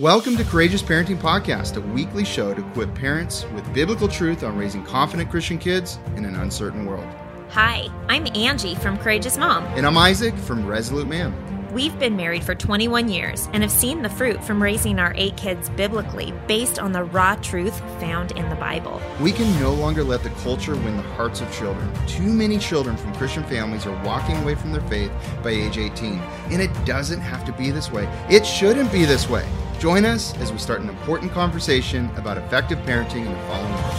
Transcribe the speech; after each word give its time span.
Welcome 0.00 0.36
to 0.38 0.44
Courageous 0.44 0.82
Parenting 0.82 1.18
Podcast, 1.18 1.76
a 1.76 1.80
weekly 1.80 2.24
show 2.24 2.52
to 2.52 2.66
equip 2.68 2.92
parents 2.96 3.46
with 3.54 3.72
biblical 3.72 4.08
truth 4.08 4.42
on 4.42 4.58
raising 4.58 4.82
confident 4.82 5.30
Christian 5.30 5.56
kids 5.56 6.00
in 6.16 6.24
an 6.24 6.34
uncertain 6.34 6.84
world. 6.84 7.06
Hi, 7.50 7.86
I'm 8.08 8.26
Angie 8.34 8.74
from 8.74 8.98
Courageous 8.98 9.38
Mom. 9.38 9.62
And 9.76 9.86
I'm 9.86 9.96
Isaac 9.96 10.34
from 10.34 10.66
Resolute 10.66 11.06
Man. 11.06 11.32
We've 11.72 11.96
been 12.00 12.16
married 12.16 12.42
for 12.42 12.56
21 12.56 13.08
years 13.08 13.48
and 13.52 13.62
have 13.62 13.70
seen 13.70 14.02
the 14.02 14.08
fruit 14.08 14.42
from 14.42 14.60
raising 14.60 14.98
our 14.98 15.12
eight 15.16 15.36
kids 15.36 15.70
biblically 15.70 16.32
based 16.48 16.80
on 16.80 16.90
the 16.90 17.04
raw 17.04 17.36
truth 17.36 17.78
found 18.00 18.32
in 18.32 18.48
the 18.48 18.56
Bible. 18.56 19.00
We 19.20 19.30
can 19.30 19.48
no 19.60 19.74
longer 19.74 20.02
let 20.02 20.24
the 20.24 20.30
culture 20.30 20.74
win 20.74 20.96
the 20.96 21.04
hearts 21.04 21.40
of 21.40 21.52
children. 21.52 21.88
Too 22.08 22.32
many 22.32 22.58
children 22.58 22.96
from 22.96 23.14
Christian 23.14 23.44
families 23.44 23.86
are 23.86 24.04
walking 24.04 24.38
away 24.38 24.56
from 24.56 24.72
their 24.72 24.88
faith 24.88 25.12
by 25.44 25.50
age 25.50 25.78
18. 25.78 26.18
And 26.50 26.60
it 26.60 26.72
doesn't 26.84 27.20
have 27.20 27.44
to 27.44 27.52
be 27.52 27.70
this 27.70 27.92
way. 27.92 28.08
It 28.28 28.44
shouldn't 28.44 28.90
be 28.90 29.04
this 29.04 29.30
way. 29.30 29.48
Join 29.84 30.06
us 30.06 30.34
as 30.38 30.50
we 30.50 30.56
start 30.56 30.80
an 30.80 30.88
important 30.88 31.30
conversation 31.32 32.08
about 32.16 32.38
effective 32.38 32.78
parenting 32.86 33.26
in 33.26 33.30
the 33.30 33.38
following 33.40 33.70
world. 33.74 33.94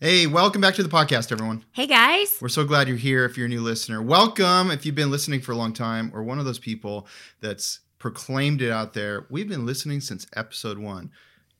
Hey, 0.00 0.26
welcome 0.26 0.62
back 0.62 0.74
to 0.76 0.82
the 0.82 0.88
podcast, 0.88 1.30
everyone. 1.30 1.62
Hey, 1.72 1.86
guys. 1.86 2.38
We're 2.40 2.48
so 2.48 2.64
glad 2.64 2.88
you're 2.88 2.96
here. 2.96 3.26
If 3.26 3.36
you're 3.36 3.44
a 3.44 3.50
new 3.50 3.60
listener, 3.60 4.00
welcome. 4.00 4.70
If 4.70 4.86
you've 4.86 4.94
been 4.94 5.10
listening 5.10 5.42
for 5.42 5.52
a 5.52 5.54
long 5.54 5.74
time 5.74 6.10
or 6.14 6.22
one 6.22 6.38
of 6.38 6.46
those 6.46 6.58
people 6.58 7.06
that's 7.42 7.80
proclaimed 7.98 8.62
it 8.62 8.70
out 8.70 8.94
there, 8.94 9.26
we've 9.28 9.50
been 9.50 9.66
listening 9.66 10.00
since 10.00 10.26
episode 10.34 10.78
one. 10.78 11.10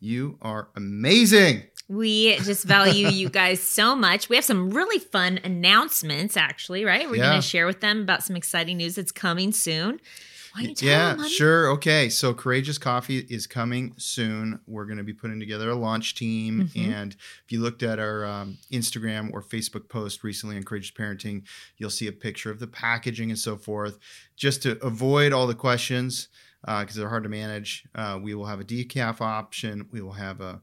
You 0.01 0.38
are 0.41 0.69
amazing. 0.77 1.65
We 1.88 2.37
just 2.38 2.65
value 2.65 3.09
you 3.09 3.29
guys 3.29 3.61
so 3.63 3.95
much. 3.95 4.30
We 4.30 4.37
have 4.37 4.47
some 4.47 4.71
really 4.71 4.99
fun 4.99 5.41
announcements, 5.45 6.38
actually, 6.38 6.87
right? 6.87 7.07
We're 7.07 7.16
Yeah. 7.16 7.33
going 7.33 7.43
to 7.43 7.47
share 7.47 7.66
with 7.66 7.83
them 7.83 8.01
about 8.01 8.24
some 8.24 8.35
exciting 8.35 8.79
news 8.79 8.95
that's 8.95 9.13
coming 9.13 9.52
soon. 9.52 10.01
Why 10.56 10.62
don't 10.62 10.70
you 10.70 10.74
tell 10.74 10.88
yeah, 10.88 11.15
them, 11.15 11.28
sure. 11.28 11.69
Okay. 11.73 12.09
So 12.09 12.33
Courageous 12.33 12.78
Coffee 12.78 13.19
is 13.28 13.46
coming 13.46 13.92
soon. 13.98 14.59
We're 14.66 14.87
going 14.87 14.96
to 14.96 15.05
be 15.05 15.12
putting 15.12 15.38
together 15.38 15.69
a 15.69 15.74
launch 15.74 16.15
team. 16.15 16.71
Mhm. 16.74 16.88
And 16.88 17.13
if 17.45 17.52
you 17.52 17.60
looked 17.60 17.82
at 17.82 17.98
our 17.98 18.24
um, 18.24 18.57
Instagram 18.73 19.30
or 19.35 19.43
Facebook 19.43 19.90
post 19.90 20.24
recently 20.24 20.57
on 20.57 20.63
Courageous 20.63 20.93
Parenting, 20.93 21.43
you'll 21.76 21.90
see 21.90 22.07
a 22.07 22.13
picture 22.13 22.51
of 22.51 22.59
the 22.59 22.66
packaging 22.66 23.29
and 23.30 23.38
so 23.38 23.57
forth. 23.57 23.98
Just 24.35 24.63
to 24.63 24.82
avoid 24.82 25.35
all 25.35 25.46
the 25.46 25.54
questions, 25.54 26.29
because 26.66 26.95
they're 26.96 27.10
hard 27.10 27.24
to 27.24 27.29
manage, 27.29 27.85
uh, 27.95 28.18
we 28.20 28.35
will 28.35 28.46
have 28.46 28.59
a 28.60 28.65
decaf 28.65 29.20
option. 29.20 29.87
We 29.91 30.01
will 30.01 30.13
have 30.13 30.41
a, 30.41 30.63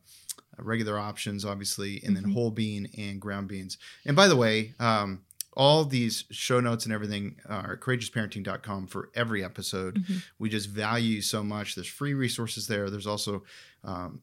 regular 0.59 0.99
options, 0.99 1.45
obviously, 1.45 1.99
and 2.05 2.15
then 2.15 2.25
Mhm. 2.25 2.33
whole 2.33 2.51
bean 2.51 2.87
and 2.95 3.19
ground 3.19 3.47
beans. 3.47 3.79
And 4.05 4.15
by 4.15 4.27
the 4.27 4.35
way, 4.35 4.75
um, 4.79 5.21
all 5.55 5.85
these 5.85 6.25
show 6.31 6.59
notes 6.59 6.85
and 6.85 6.93
everything 6.93 7.39
are 7.47 7.77
courageousparenting.com 7.77 8.87
for 8.87 9.09
every 9.15 9.43
episode. 9.43 10.03
Mhm. 10.03 10.23
We 10.39 10.49
just 10.49 10.69
value 10.69 11.15
you 11.15 11.21
so 11.21 11.43
much. 11.43 11.75
There's 11.75 11.87
free 11.87 12.13
resources 12.13 12.67
there. 12.67 12.89
There's 12.89 13.07
also 13.07 13.43
um, 13.83 14.21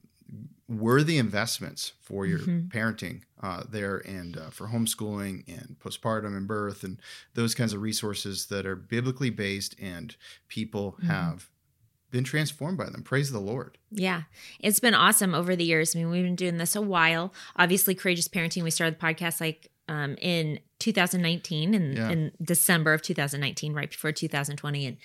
worthy 0.68 1.18
investments 1.18 1.92
for 2.00 2.24
your 2.24 2.38
Mhm. 2.38 2.68
parenting 2.70 3.22
uh, 3.42 3.64
there 3.68 3.98
and 4.06 4.36
uh, 4.36 4.50
for 4.50 4.68
homeschooling 4.68 5.42
and 5.48 5.76
postpartum 5.80 6.36
and 6.36 6.46
birth 6.46 6.84
and 6.84 7.00
those 7.34 7.54
kinds 7.54 7.72
of 7.72 7.80
resources 7.82 8.46
that 8.46 8.64
are 8.66 8.76
biblically 8.76 9.30
based 9.30 9.74
and 9.80 10.14
people 10.48 10.96
Mhm. 11.02 11.06
have 11.06 11.50
been 12.10 12.24
transformed 12.24 12.76
by 12.78 12.88
them. 12.90 13.02
Praise 13.02 13.30
the 13.32 13.40
Lord. 13.40 13.78
Yeah, 13.90 14.22
it's 14.58 14.80
been 14.80 14.94
awesome 14.94 15.34
over 15.34 15.54
the 15.56 15.64
years. 15.64 15.94
I 15.94 16.00
mean, 16.00 16.10
we've 16.10 16.24
been 16.24 16.36
doing 16.36 16.58
this 16.58 16.74
a 16.76 16.80
while. 16.82 17.32
Obviously, 17.56 17.94
Courageous 17.94 18.28
Parenting, 18.28 18.62
we 18.62 18.70
started 18.70 18.98
the 18.98 19.04
podcast 19.04 19.40
like 19.40 19.70
um, 19.90 20.16
in 20.20 20.60
2019, 20.78 21.74
in, 21.74 21.96
Yeah. 21.96 22.08
in 22.10 22.32
December 22.40 22.94
of 22.94 23.02
2019, 23.02 23.74
right 23.74 23.90
before 23.90 24.12
2020. 24.12 24.86
And, 24.86 24.96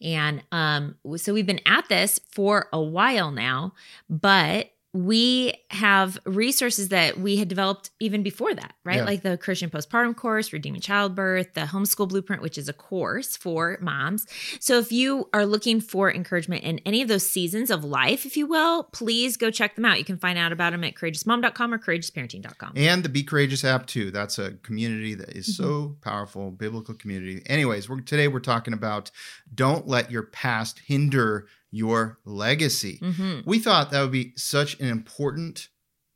and 0.00 0.42
um, 0.52 0.96
so 1.16 1.32
we've 1.32 1.46
been 1.46 1.60
at 1.66 1.88
this 1.88 2.20
for 2.30 2.68
a 2.72 2.80
while 2.80 3.30
now, 3.32 3.72
but 4.10 4.70
we 5.04 5.52
have 5.70 6.18
resources 6.24 6.88
that 6.88 7.18
we 7.18 7.36
had 7.36 7.48
developed 7.48 7.90
even 8.00 8.22
before 8.22 8.54
that, 8.54 8.74
right? 8.84 8.96
Yeah. 8.96 9.04
Like 9.04 9.22
the 9.22 9.36
Christian 9.36 9.68
postpartum 9.68 10.16
course, 10.16 10.52
Redeeming 10.52 10.80
Childbirth, 10.80 11.54
the 11.54 11.62
Homeschool 11.62 12.08
Blueprint, 12.08 12.40
which 12.42 12.56
is 12.56 12.68
a 12.68 12.72
course 12.72 13.36
for 13.36 13.78
moms. 13.80 14.26
So 14.60 14.78
if 14.78 14.92
you 14.92 15.28
are 15.32 15.44
looking 15.44 15.80
for 15.80 16.12
encouragement 16.12 16.64
in 16.64 16.78
any 16.86 17.02
of 17.02 17.08
those 17.08 17.28
seasons 17.28 17.70
of 17.70 17.84
life, 17.84 18.24
if 18.24 18.36
you 18.36 18.46
will, 18.46 18.84
please 18.84 19.36
go 19.36 19.50
check 19.50 19.74
them 19.74 19.84
out. 19.84 19.98
You 19.98 20.04
can 20.04 20.18
find 20.18 20.38
out 20.38 20.52
about 20.52 20.70
them 20.72 20.84
at 20.84 20.94
courageousmom.com 20.94 21.74
or 21.74 21.78
courageousparenting.com. 21.78 22.72
And 22.76 23.02
the 23.02 23.08
Be 23.08 23.22
Courageous 23.22 23.64
app 23.64 23.86
too. 23.86 24.10
That's 24.10 24.38
a 24.38 24.52
community 24.62 25.14
that 25.14 25.30
is 25.30 25.46
Mm-hmm. 25.46 25.62
so 25.62 25.96
powerful, 26.00 26.50
biblical 26.50 26.94
community. 26.94 27.42
Anyways, 27.46 27.88
we're 27.88 28.00
today 28.00 28.26
we're 28.28 28.40
talking 28.40 28.72
about 28.74 29.10
don't 29.54 29.86
let 29.86 30.10
your 30.10 30.24
past 30.24 30.80
hinder 30.80 31.46
your 31.70 32.18
legacy. 32.24 32.98
Mhm. 33.02 33.44
We 33.46 33.58
thought 33.58 33.90
that 33.90 34.02
would 34.02 34.12
be 34.12 34.32
such 34.36 34.78
an 34.80 34.88
important, 34.88 35.68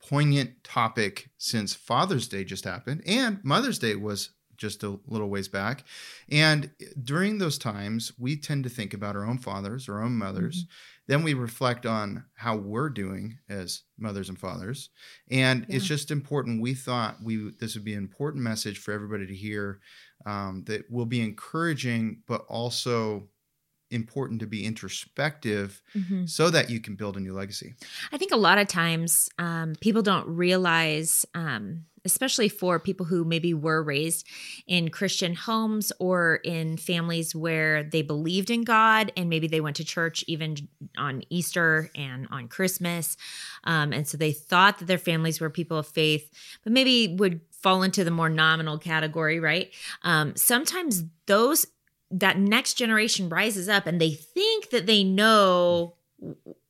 poignant 0.03 0.65
topic 0.65 1.31
since 1.39 1.75
Father's 1.75 2.27
Day 2.29 2.43
just 2.45 2.65
happened 2.65 3.03
and 3.07 3.43
Mother's 3.45 3.79
Day 3.79 3.95
was 3.97 4.31
just 4.57 4.83
a 4.83 4.99
little 5.07 5.31
ways 5.31 5.49
back. 5.49 5.85
And 6.29 6.71
during 7.03 7.39
those 7.39 7.57
times, 7.59 8.13
we 8.19 8.37
tend 8.37 8.65
to 8.65 8.71
think 8.71 8.93
about 8.93 9.17
our 9.17 9.25
own 9.25 9.39
fathers, 9.39 9.89
our 9.89 10.03
own 10.03 10.17
mothers. 10.17 10.67
Then 11.07 11.23
we 11.23 11.33
reflect 11.35 11.87
on 11.87 12.25
how 12.35 12.57
we're 12.57 12.91
doing 12.91 13.39
as 13.49 13.83
mothers 13.99 14.29
and 14.29 14.39
fathers. 14.39 14.91
And 15.31 15.65
it's 15.69 15.87
just 15.87 16.11
important. 16.11 16.61
We 16.61 16.75
thought 16.75 17.23
we 17.23 17.51
this 17.59 17.75
would 17.75 17.85
be 17.85 17.95
an 17.95 17.99
important 18.03 18.45
message 18.45 18.79
for 18.79 18.93
everybody 18.93 19.27
to 19.27 19.35
hear 19.35 19.81
um, 20.27 20.63
that 20.67 20.91
will 20.91 21.07
be 21.07 21.21
encouraging, 21.23 22.23
but 22.27 22.45
also 22.49 23.29
important 23.91 24.41
to 24.41 24.47
be 24.47 24.65
introspective 24.65 25.83
Mhm. 25.97 26.29
so 26.29 26.51
that 26.51 26.71
you 26.71 26.81
can 26.81 26.95
build 26.97 27.17
a 27.17 27.21
new 27.21 27.33
legacy. 27.35 27.75
I 28.13 28.19
think 28.19 28.33
a 28.33 28.37
lot 28.37 28.59
of 28.59 28.69
times 28.69 29.29
um, 29.39 29.75
people 29.81 30.03
don't 30.03 30.27
realize, 30.29 31.27
um, 31.35 31.85
especially 32.05 32.49
for 32.49 32.79
people 32.79 33.05
who 33.05 33.25
maybe 33.25 33.53
were 33.53 33.83
raised 33.83 34.27
in 34.67 34.89
Christian 34.89 35.35
homes 35.35 35.93
or 35.99 36.37
in 36.45 36.79
families 36.79 37.35
where 37.35 37.83
they 37.85 38.01
believed 38.01 38.49
in 38.51 38.63
God 38.63 39.13
and 39.19 39.29
maybe 39.29 39.47
they 39.49 39.61
went 39.61 39.77
to 39.77 39.85
church 39.85 40.25
even 40.27 40.57
on 40.97 41.23
Easter 41.29 41.91
and 41.95 42.27
on 42.31 42.49
Christmas. 42.49 43.19
Um, 43.65 43.93
and 43.93 44.09
so 44.09 44.17
they 44.17 44.33
thought 44.33 44.79
that 44.79 44.87
their 44.87 44.97
families 44.99 45.41
were 45.41 45.51
people 45.51 45.77
of 45.77 45.87
faith, 45.87 46.31
but 46.65 46.73
maybe 46.73 47.17
would 47.19 47.41
fall 47.51 47.83
into 47.83 48.03
the 48.05 48.11
more 48.11 48.31
nominal 48.31 48.79
category, 48.79 49.39
right? 49.39 49.71
Um, 50.03 50.35
sometimes 50.37 51.05
those 51.27 51.67
that 52.11 52.39
next 52.39 52.75
generation 52.75 53.29
rises 53.29 53.69
up 53.69 53.87
and 53.87 54.01
they 54.01 54.11
think 54.11 54.71
that 54.71 54.87
they 54.87 55.05
know 55.05 55.95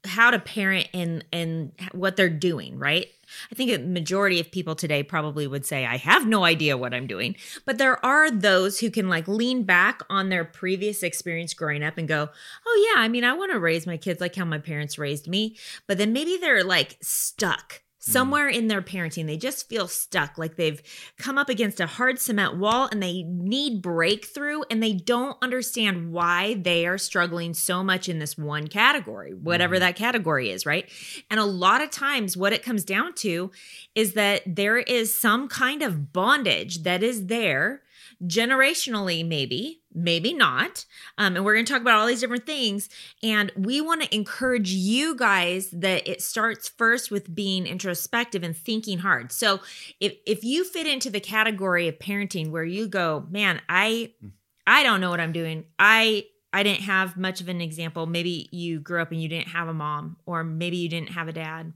how 0.05 0.31
to 0.31 0.39
parent 0.39 0.89
and 0.95 1.25
and 1.33 1.73
what 1.93 2.17
they're 2.17 2.28
doing 2.28 2.78
right? 2.78 3.06
I 3.50 3.55
think 3.55 3.71
a 3.71 3.79
majority 3.79 4.41
of 4.41 4.50
people 4.50 4.75
today 4.75 5.03
probably 5.03 5.47
would 5.47 5.65
say 5.67 5.87
i 5.87 5.97
have 5.97 6.27
no 6.27 6.45
idea 6.45 6.77
what 6.77 6.95
i'm 6.95 7.06
doing. 7.06 7.37
But 7.65 7.79
there 7.79 8.05
are 8.05 8.31
those 8.31 8.81
who 8.81 8.91
can 8.91 9.09
like 9.09 9.29
lean 9.29 9.65
back 9.65 10.03
on 10.09 10.29
their 10.29 10.45
previous 10.45 11.03
experience 11.03 11.55
growing 11.55 11.83
up 11.83 11.99
and 11.99 12.09
go 12.09 12.29
oh 12.67 12.93
yeah 12.95 13.03
i 13.03 13.09
mean 13.09 13.25
i 13.25 13.33
want 13.33 13.53
to 13.53 13.59
raise 13.59 13.87
my 13.87 13.97
kids 13.97 14.21
like 14.21 14.34
how 14.34 14.45
my 14.45 14.59
parents 14.59 14.99
raised 14.99 15.29
me. 15.29 15.56
But 15.87 15.99
then 15.99 16.12
maybe 16.12 16.37
they're 16.37 16.65
like 16.65 16.97
stuck 17.00 17.83
somewhere 18.03 18.49
in 18.49 18.66
their 18.69 18.81
parenting 18.83 19.27
they 19.27 19.37
just 19.37 19.69
feel 19.69 19.87
stuck 19.87 20.38
like 20.38 20.56
they've 20.56 20.83
come 21.19 21.37
up 21.37 21.49
against 21.50 21.78
a 21.81 21.87
hard 21.87 22.19
cement 22.19 22.56
wall 22.56 22.88
and 22.91 23.03
they 23.03 23.22
need 23.22 23.83
breakthrough 23.83 24.62
and 24.71 24.83
they 24.83 24.94
don't 24.94 25.37
understand 25.43 26.11
why 26.11 26.55
they 26.55 26.87
are 26.87 26.97
struggling 26.99 27.53
so 27.53 27.84
much 27.84 28.09
in 28.09 28.19
this 28.19 28.38
one 28.38 28.66
category 28.66 29.34
whatever 29.34 29.77
Mhm. 29.77 29.81
that 29.81 29.97
category 29.97 30.50
is 30.50 30.65
right 30.65 30.88
and 31.31 31.38
a 31.38 31.44
lot 31.44 31.83
of 31.83 31.91
times 31.91 32.37
what 32.37 32.53
it 32.55 32.62
comes 32.62 32.84
down 32.84 33.12
to 33.15 33.50
is 33.94 34.15
that 34.15 34.43
there 34.47 34.78
is 34.78 35.15
some 35.17 35.47
kind 35.47 35.82
of 35.82 36.12
bondage 36.12 36.82
that 36.84 37.03
is 37.03 37.27
there 37.27 37.82
generationally 38.26 39.26
maybe 39.26 39.81
maybe 39.94 40.34
not 40.34 40.84
um, 41.16 41.36
and 41.36 41.44
we're 41.44 41.54
going 41.54 41.64
to 41.64 41.72
talk 41.72 41.81
about 41.81 41.98
all 41.98 42.06
these 42.06 42.20
different 42.20 42.44
things 42.44 42.88
and 43.22 43.50
we 43.56 43.81
want 43.81 44.03
to 44.03 44.14
encourage 44.14 44.70
you 44.70 45.17
guys 45.17 45.70
that 45.70 46.06
it 46.06 46.20
starts 46.20 46.69
first 46.69 47.11
with 47.11 47.34
being 47.34 47.67
introspective 47.67 48.43
and 48.43 48.56
thinking 48.56 48.99
hard. 48.99 49.32
So 49.32 49.61
if 50.00 50.17
if 50.26 50.44
you 50.44 50.64
fit 50.64 50.87
into 50.87 51.11
the 51.11 51.20
category 51.20 51.88
of 51.88 51.99
parenting 51.99 52.50
where 52.50 52.64
you 52.64 52.88
go 52.88 53.26
man 53.31 53.61
i 53.69 54.12
i 54.66 54.82
don't 54.82 55.00
know 55.00 55.11
what 55.11 55.20
i'm 55.20 55.32
doing. 55.32 55.64
I 55.78 56.26
i 56.52 56.62
didn't 56.62 56.82
have 56.82 57.16
much 57.16 57.40
of 57.40 57.49
an 57.49 57.61
example. 57.61 58.06
Maybe 58.06 58.49
you 58.52 58.81
grew 58.81 59.00
up 59.00 59.12
and 59.12 59.23
you 59.23 59.28
didn't 59.28 59.49
have 59.49 59.69
a 59.69 59.75
mom 59.75 60.16
or 60.26 60.44
maybe 60.44 60.76
you 60.76 60.88
didn't 60.88 61.11
have 61.11 61.28
a 61.28 61.32
dad 61.32 61.73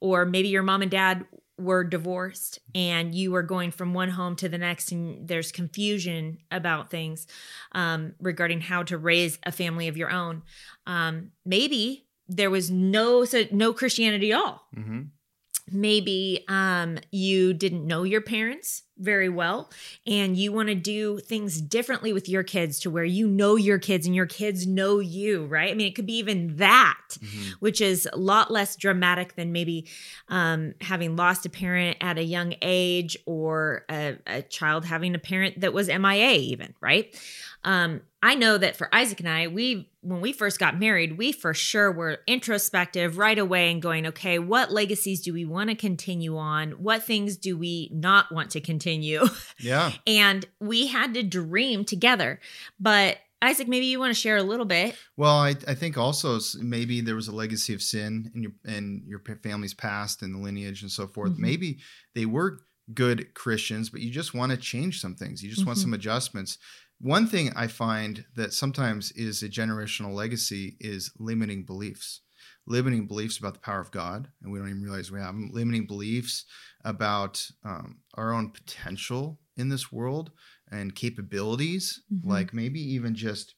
or 0.00 0.24
maybe 0.24 0.48
your 0.48 0.62
mom 0.62 0.82
and 0.82 0.90
dad 0.90 1.26
were 1.58 1.84
divorced 1.84 2.58
and 2.74 3.14
you 3.14 3.32
were 3.32 3.42
going 3.42 3.70
from 3.70 3.94
one 3.94 4.10
home 4.10 4.36
to 4.36 4.48
the 4.48 4.58
next 4.58 4.92
and 4.92 5.26
there's 5.26 5.50
confusion 5.50 6.38
about 6.50 6.90
things 6.90 7.26
um, 7.72 8.14
regarding 8.20 8.60
how 8.60 8.82
to 8.82 8.96
raise 8.96 9.38
a 9.44 9.52
family 9.52 9.88
of 9.88 9.96
your 9.96 10.10
own 10.10 10.42
um, 10.86 11.30
maybe 11.44 12.06
there 12.28 12.50
was 12.50 12.70
no 12.70 13.24
so 13.24 13.44
no 13.50 13.72
christianity 13.72 14.32
at 14.32 14.38
all. 14.38 14.62
Hmm 14.74 15.02
maybe 15.72 16.44
um, 16.48 16.98
you 17.10 17.52
didn't 17.54 17.86
know 17.86 18.02
your 18.02 18.20
parents 18.20 18.82
very 18.98 19.28
well 19.28 19.70
and 20.06 20.36
you 20.36 20.52
want 20.52 20.68
to 20.68 20.74
do 20.74 21.18
things 21.18 21.60
differently 21.60 22.12
with 22.12 22.28
your 22.28 22.42
kids 22.42 22.80
to 22.80 22.90
where 22.90 23.04
you 23.04 23.26
know 23.28 23.56
your 23.56 23.78
kids 23.78 24.06
and 24.06 24.14
your 24.14 24.26
kids 24.26 24.66
know 24.66 24.98
you, 24.98 25.46
right? 25.46 25.70
I 25.70 25.74
mean, 25.74 25.86
it 25.86 25.94
could 25.94 26.06
be 26.06 26.18
even 26.18 26.56
that, 26.56 26.98
mm-hmm. 27.10 27.52
which 27.60 27.80
is 27.80 28.08
a 28.12 28.16
lot 28.16 28.50
less 28.50 28.76
dramatic 28.76 29.36
than 29.36 29.52
maybe 29.52 29.86
um, 30.28 30.74
having 30.80 31.16
lost 31.16 31.46
a 31.46 31.50
parent 31.50 31.96
at 32.00 32.18
a 32.18 32.24
young 32.24 32.54
age 32.62 33.16
or 33.26 33.84
a, 33.90 34.16
a 34.26 34.42
child 34.42 34.84
having 34.84 35.14
a 35.14 35.18
parent 35.18 35.60
that 35.60 35.72
was 35.72 35.88
MIA, 35.88 36.32
even, 36.32 36.74
right? 36.80 37.14
Um, 37.64 38.02
I 38.22 38.34
know 38.34 38.58
that 38.58 38.76
for 38.76 38.92
Isaac 38.94 39.20
and 39.20 39.28
I, 39.28 39.46
we 39.46 39.90
when 40.00 40.20
we 40.20 40.32
first 40.32 40.58
got 40.58 40.78
married, 40.78 41.18
we 41.18 41.32
for 41.32 41.52
sure 41.52 41.92
were 41.92 42.20
introspective 42.26 43.18
right 43.18 43.38
away 43.38 43.70
and 43.70 43.82
going, 43.82 44.06
okay, 44.06 44.38
what 44.38 44.72
legacies 44.72 45.20
do 45.20 45.32
we 45.32 45.44
want 45.44 45.70
to 45.70 45.76
continue 45.76 46.36
on? 46.36 46.72
What 46.72 47.02
things 47.02 47.36
do 47.36 47.58
we 47.58 47.90
not 47.92 48.32
want 48.32 48.50
to 48.52 48.60
continue? 48.60 48.87
Yeah. 49.58 49.92
and 50.06 50.46
we 50.60 50.86
had 50.86 51.14
to 51.14 51.22
dream 51.22 51.84
together. 51.84 52.40
But 52.80 53.18
Isaac, 53.40 53.68
maybe 53.68 53.86
you 53.86 54.00
want 54.00 54.10
to 54.10 54.20
share 54.20 54.36
a 54.36 54.42
little 54.42 54.66
bit. 54.66 54.96
Well, 55.16 55.36
I, 55.36 55.50
I 55.66 55.74
think 55.74 55.96
also 55.96 56.38
maybe 56.60 57.00
there 57.00 57.14
was 57.14 57.28
a 57.28 57.34
legacy 57.34 57.72
of 57.72 57.82
sin 57.82 58.30
in 58.34 58.42
your 58.42 58.52
in 58.64 59.04
your 59.06 59.22
family's 59.42 59.74
past 59.74 60.22
and 60.22 60.34
the 60.34 60.38
lineage 60.38 60.82
and 60.82 60.90
so 60.90 61.06
forth. 61.06 61.32
Mm-hmm. 61.32 61.42
Maybe 61.42 61.78
they 62.14 62.26
were 62.26 62.60
good 62.92 63.34
Christians, 63.34 63.90
but 63.90 64.00
you 64.00 64.10
just 64.10 64.34
want 64.34 64.50
to 64.50 64.58
change 64.58 65.00
some 65.00 65.14
things. 65.14 65.42
You 65.42 65.50
just 65.50 65.60
mm-hmm. 65.60 65.68
want 65.68 65.78
some 65.78 65.94
adjustments. 65.94 66.58
One 67.00 67.28
thing 67.28 67.52
I 67.54 67.68
find 67.68 68.24
that 68.34 68.52
sometimes 68.52 69.12
is 69.12 69.42
a 69.42 69.48
generational 69.48 70.12
legacy 70.12 70.76
is 70.80 71.12
limiting 71.18 71.64
beliefs. 71.64 72.22
Limiting 72.66 73.06
beliefs 73.06 73.38
about 73.38 73.54
the 73.54 73.60
power 73.60 73.80
of 73.80 73.92
God, 73.92 74.28
and 74.42 74.52
we 74.52 74.58
don't 74.58 74.68
even 74.68 74.82
realize 74.82 75.10
we 75.10 75.20
have 75.20 75.28
them. 75.28 75.50
Limiting 75.52 75.86
beliefs 75.86 76.44
about 76.84 77.50
um, 77.64 77.98
our 78.14 78.32
own 78.32 78.50
potential 78.50 79.38
in 79.56 79.68
this 79.68 79.92
world 79.92 80.30
and 80.70 80.94
capabilities, 80.94 82.02
mm-hmm. 82.12 82.28
like 82.28 82.54
maybe 82.54 82.80
even 82.80 83.14
just 83.14 83.54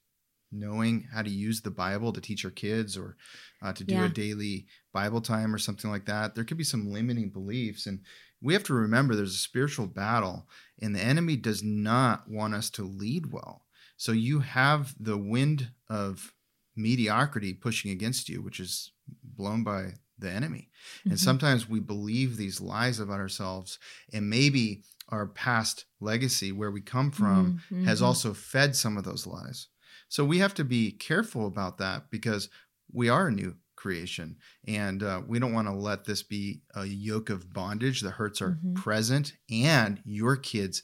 knowing 0.53 1.07
how 1.13 1.23
to 1.23 1.31
use 1.31 1.61
the 1.61 1.71
Bible 1.71 2.13
to 2.13 2.21
teach 2.21 2.45
our 2.45 2.51
kids 2.51 2.97
or 2.97 3.17
uh, 3.63 3.73
to 3.73 3.85
do 3.85 3.95
yeah. 3.95 4.07
a 4.07 4.09
daily 4.09 4.67
Bible 4.93 5.21
time 5.21 5.55
or 5.55 5.59
something 5.59 5.91
like 5.91 6.07
that. 6.07 6.35
There 6.35 6.45
could 6.45 6.57
be 6.57 6.65
some 6.65 6.91
limiting 6.91 7.31
beliefs. 7.31 7.87
And 7.87 8.01
we 8.43 8.53
have 8.55 8.65
to 8.65 8.75
remember 8.75 9.15
there's 9.15 9.35
a 9.35 9.39
spiritual 9.39 9.87
battle, 9.87 10.49
and 10.81 10.97
the 10.97 11.01
enemy 11.01 11.37
does 11.37 11.63
not 11.63 12.29
want 12.29 12.55
us 12.55 12.71
to 12.71 12.83
lead 12.83 13.33
well. 13.33 13.67
So 13.97 14.13
you 14.13 14.41
have 14.41 14.95
the 14.99 15.19
wind 15.19 15.71
of 15.89 16.33
mediocrity 16.75 17.53
pushing 17.53 17.91
against 17.91 18.29
you, 18.29 18.41
which 18.41 18.59
is 18.59 18.93
blown 19.23 19.63
by 19.63 19.95
the 20.21 20.31
enemy. 20.31 20.71
Mm-hmm. 21.01 21.11
And 21.11 21.21
sometimes 21.21 21.69
we 21.69 21.81
believe 21.81 22.37
these 22.37 22.61
lies 22.61 23.01
about 23.01 23.21
ourselves, 23.21 23.79
and 24.13 24.31
maybe 24.31 24.83
our 25.09 25.27
past 25.27 25.87
legacy, 26.01 26.53
where 26.53 26.71
we 26.71 26.81
come 26.81 27.11
from, 27.11 27.61
mm-hmm. 27.71 27.85
has 27.85 28.01
also 28.01 28.33
fed 28.33 28.77
some 28.77 28.97
of 28.97 29.05
those 29.05 29.27
lies. 29.27 29.69
So 30.09 30.25
we 30.25 30.39
have 30.39 30.55
to 30.55 30.65
be 30.65 30.93
careful 30.93 31.47
about 31.47 31.79
that 31.79 32.11
because 32.11 32.49
we 32.93 33.09
are 33.09 33.29
a 33.29 33.33
new 33.33 33.57
creation. 33.77 34.37
And 34.67 35.03
uh, 35.03 35.23
we 35.27 35.39
don't 35.39 35.55
want 35.55 35.69
to 35.69 35.75
let 35.75 36.05
this 36.05 36.23
be 36.23 36.61
a 36.75 36.85
yoke 36.85 37.31
of 37.31 37.53
bondage 37.53 38.03
that 38.03 38.11
hurts 38.13 38.43
our 38.43 38.51
mm-hmm. 38.51 38.75
present 38.75 39.33
and 39.51 40.01
your 40.05 40.37
kids' 40.37 40.83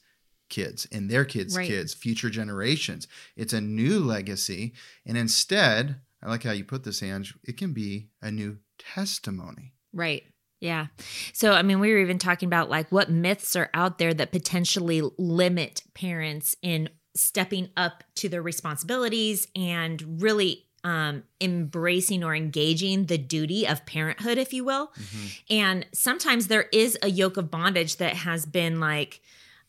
kids 0.48 0.86
and 0.90 1.10
their 1.10 1.24
kids' 1.24 1.56
right. 1.56 1.66
kids, 1.66 1.92
future 1.92 2.30
generations. 2.30 3.06
It's 3.36 3.52
a 3.52 3.60
new 3.60 4.00
legacy. 4.00 4.72
And 5.04 5.16
instead, 5.16 5.96
I 6.22 6.30
like 6.30 6.44
how 6.44 6.52
you 6.52 6.64
put 6.64 6.84
this, 6.84 7.02
Ange, 7.02 7.34
it 7.44 7.56
can 7.56 7.72
be 7.72 8.08
a 8.22 8.30
new 8.30 8.58
testimony. 8.94 9.72
Right. 9.92 10.24
Yeah. 10.60 10.86
So, 11.32 11.52
I 11.52 11.62
mean, 11.62 11.80
we 11.80 11.92
were 11.92 11.98
even 11.98 12.18
talking 12.18 12.46
about 12.46 12.70
like 12.70 12.90
what 12.90 13.10
myths 13.10 13.56
are 13.56 13.70
out 13.74 13.98
there 13.98 14.14
that 14.14 14.32
potentially 14.32 15.02
limit 15.18 15.82
parents 15.94 16.56
in 16.62 16.88
stepping 17.14 17.70
up 17.76 18.04
to 18.16 18.28
their 18.28 18.42
responsibilities 18.42 19.48
and 19.54 20.20
really 20.22 20.66
um, 20.84 21.24
embracing 21.40 22.22
or 22.22 22.34
engaging 22.34 23.06
the 23.06 23.18
duty 23.18 23.66
of 23.66 23.84
parenthood, 23.86 24.38
if 24.38 24.52
you 24.52 24.64
will. 24.64 24.88
Mm-hmm. 24.88 25.26
And 25.50 25.86
sometimes 25.92 26.46
there 26.46 26.68
is 26.72 26.96
a 27.02 27.08
yoke 27.08 27.36
of 27.36 27.50
bondage 27.50 27.96
that 27.96 28.14
has 28.14 28.46
been 28.46 28.78
like 28.78 29.20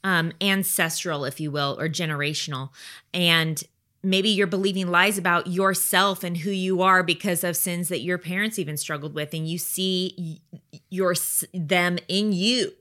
um, 0.03 0.31
ancestral, 0.41 1.25
if 1.25 1.39
you 1.39 1.49
will, 1.51 1.75
or 1.79 1.89
generational. 1.89 2.69
And 3.13 3.61
maybe 4.09 4.29
you're 4.29 4.47
believing 4.47 4.87
lies 4.89 5.17
about 5.17 5.47
yourself 5.47 6.23
and 6.23 6.37
who 6.37 6.51
you 6.51 6.81
are 6.81 7.03
because 7.03 7.43
of 7.43 7.55
sins 7.55 7.89
that 7.89 7.99
your 7.99 8.17
parents 8.17 8.57
even 8.57 8.77
struggled 8.77 9.13
with, 9.13 9.33
and 9.33 9.47
you 9.47 9.57
see 9.57 10.41
your 10.89 11.15
them 11.53 11.97
in 12.07 12.33
you 12.33 12.71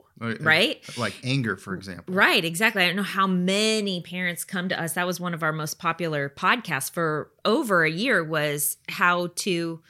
right? 0.40 0.82
Like 0.96 1.14
anger, 1.24 1.56
for 1.56 1.74
example. 1.74 2.14
Right, 2.14 2.44
exactly. 2.44 2.82
I 2.82 2.86
don't 2.86 2.96
know 2.96 3.02
how 3.02 3.26
many 3.26 4.00
parents 4.00 4.44
come 4.44 4.68
to 4.70 4.80
us. 4.80 4.94
That 4.94 5.06
was 5.06 5.20
one 5.20 5.34
of 5.34 5.42
our 5.42 5.52
most 5.52 5.78
popular 5.78 6.30
podcasts 6.30 6.90
for 6.90 7.30
over 7.44 7.84
a 7.84 7.90
year 7.90 8.24
was 8.24 8.78
how 8.88 9.28
to 9.36 9.82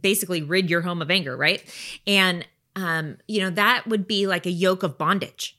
basically 0.00 0.42
rid 0.42 0.70
your 0.70 0.82
home 0.82 1.02
of 1.02 1.10
anger, 1.10 1.36
right? 1.36 1.62
And 2.06 2.46
um, 2.76 3.16
you 3.26 3.40
know, 3.40 3.50
that 3.50 3.86
would 3.88 4.06
be 4.06 4.26
like 4.26 4.46
a 4.46 4.50
yoke 4.50 4.82
of 4.82 4.96
bondage. 4.98 5.58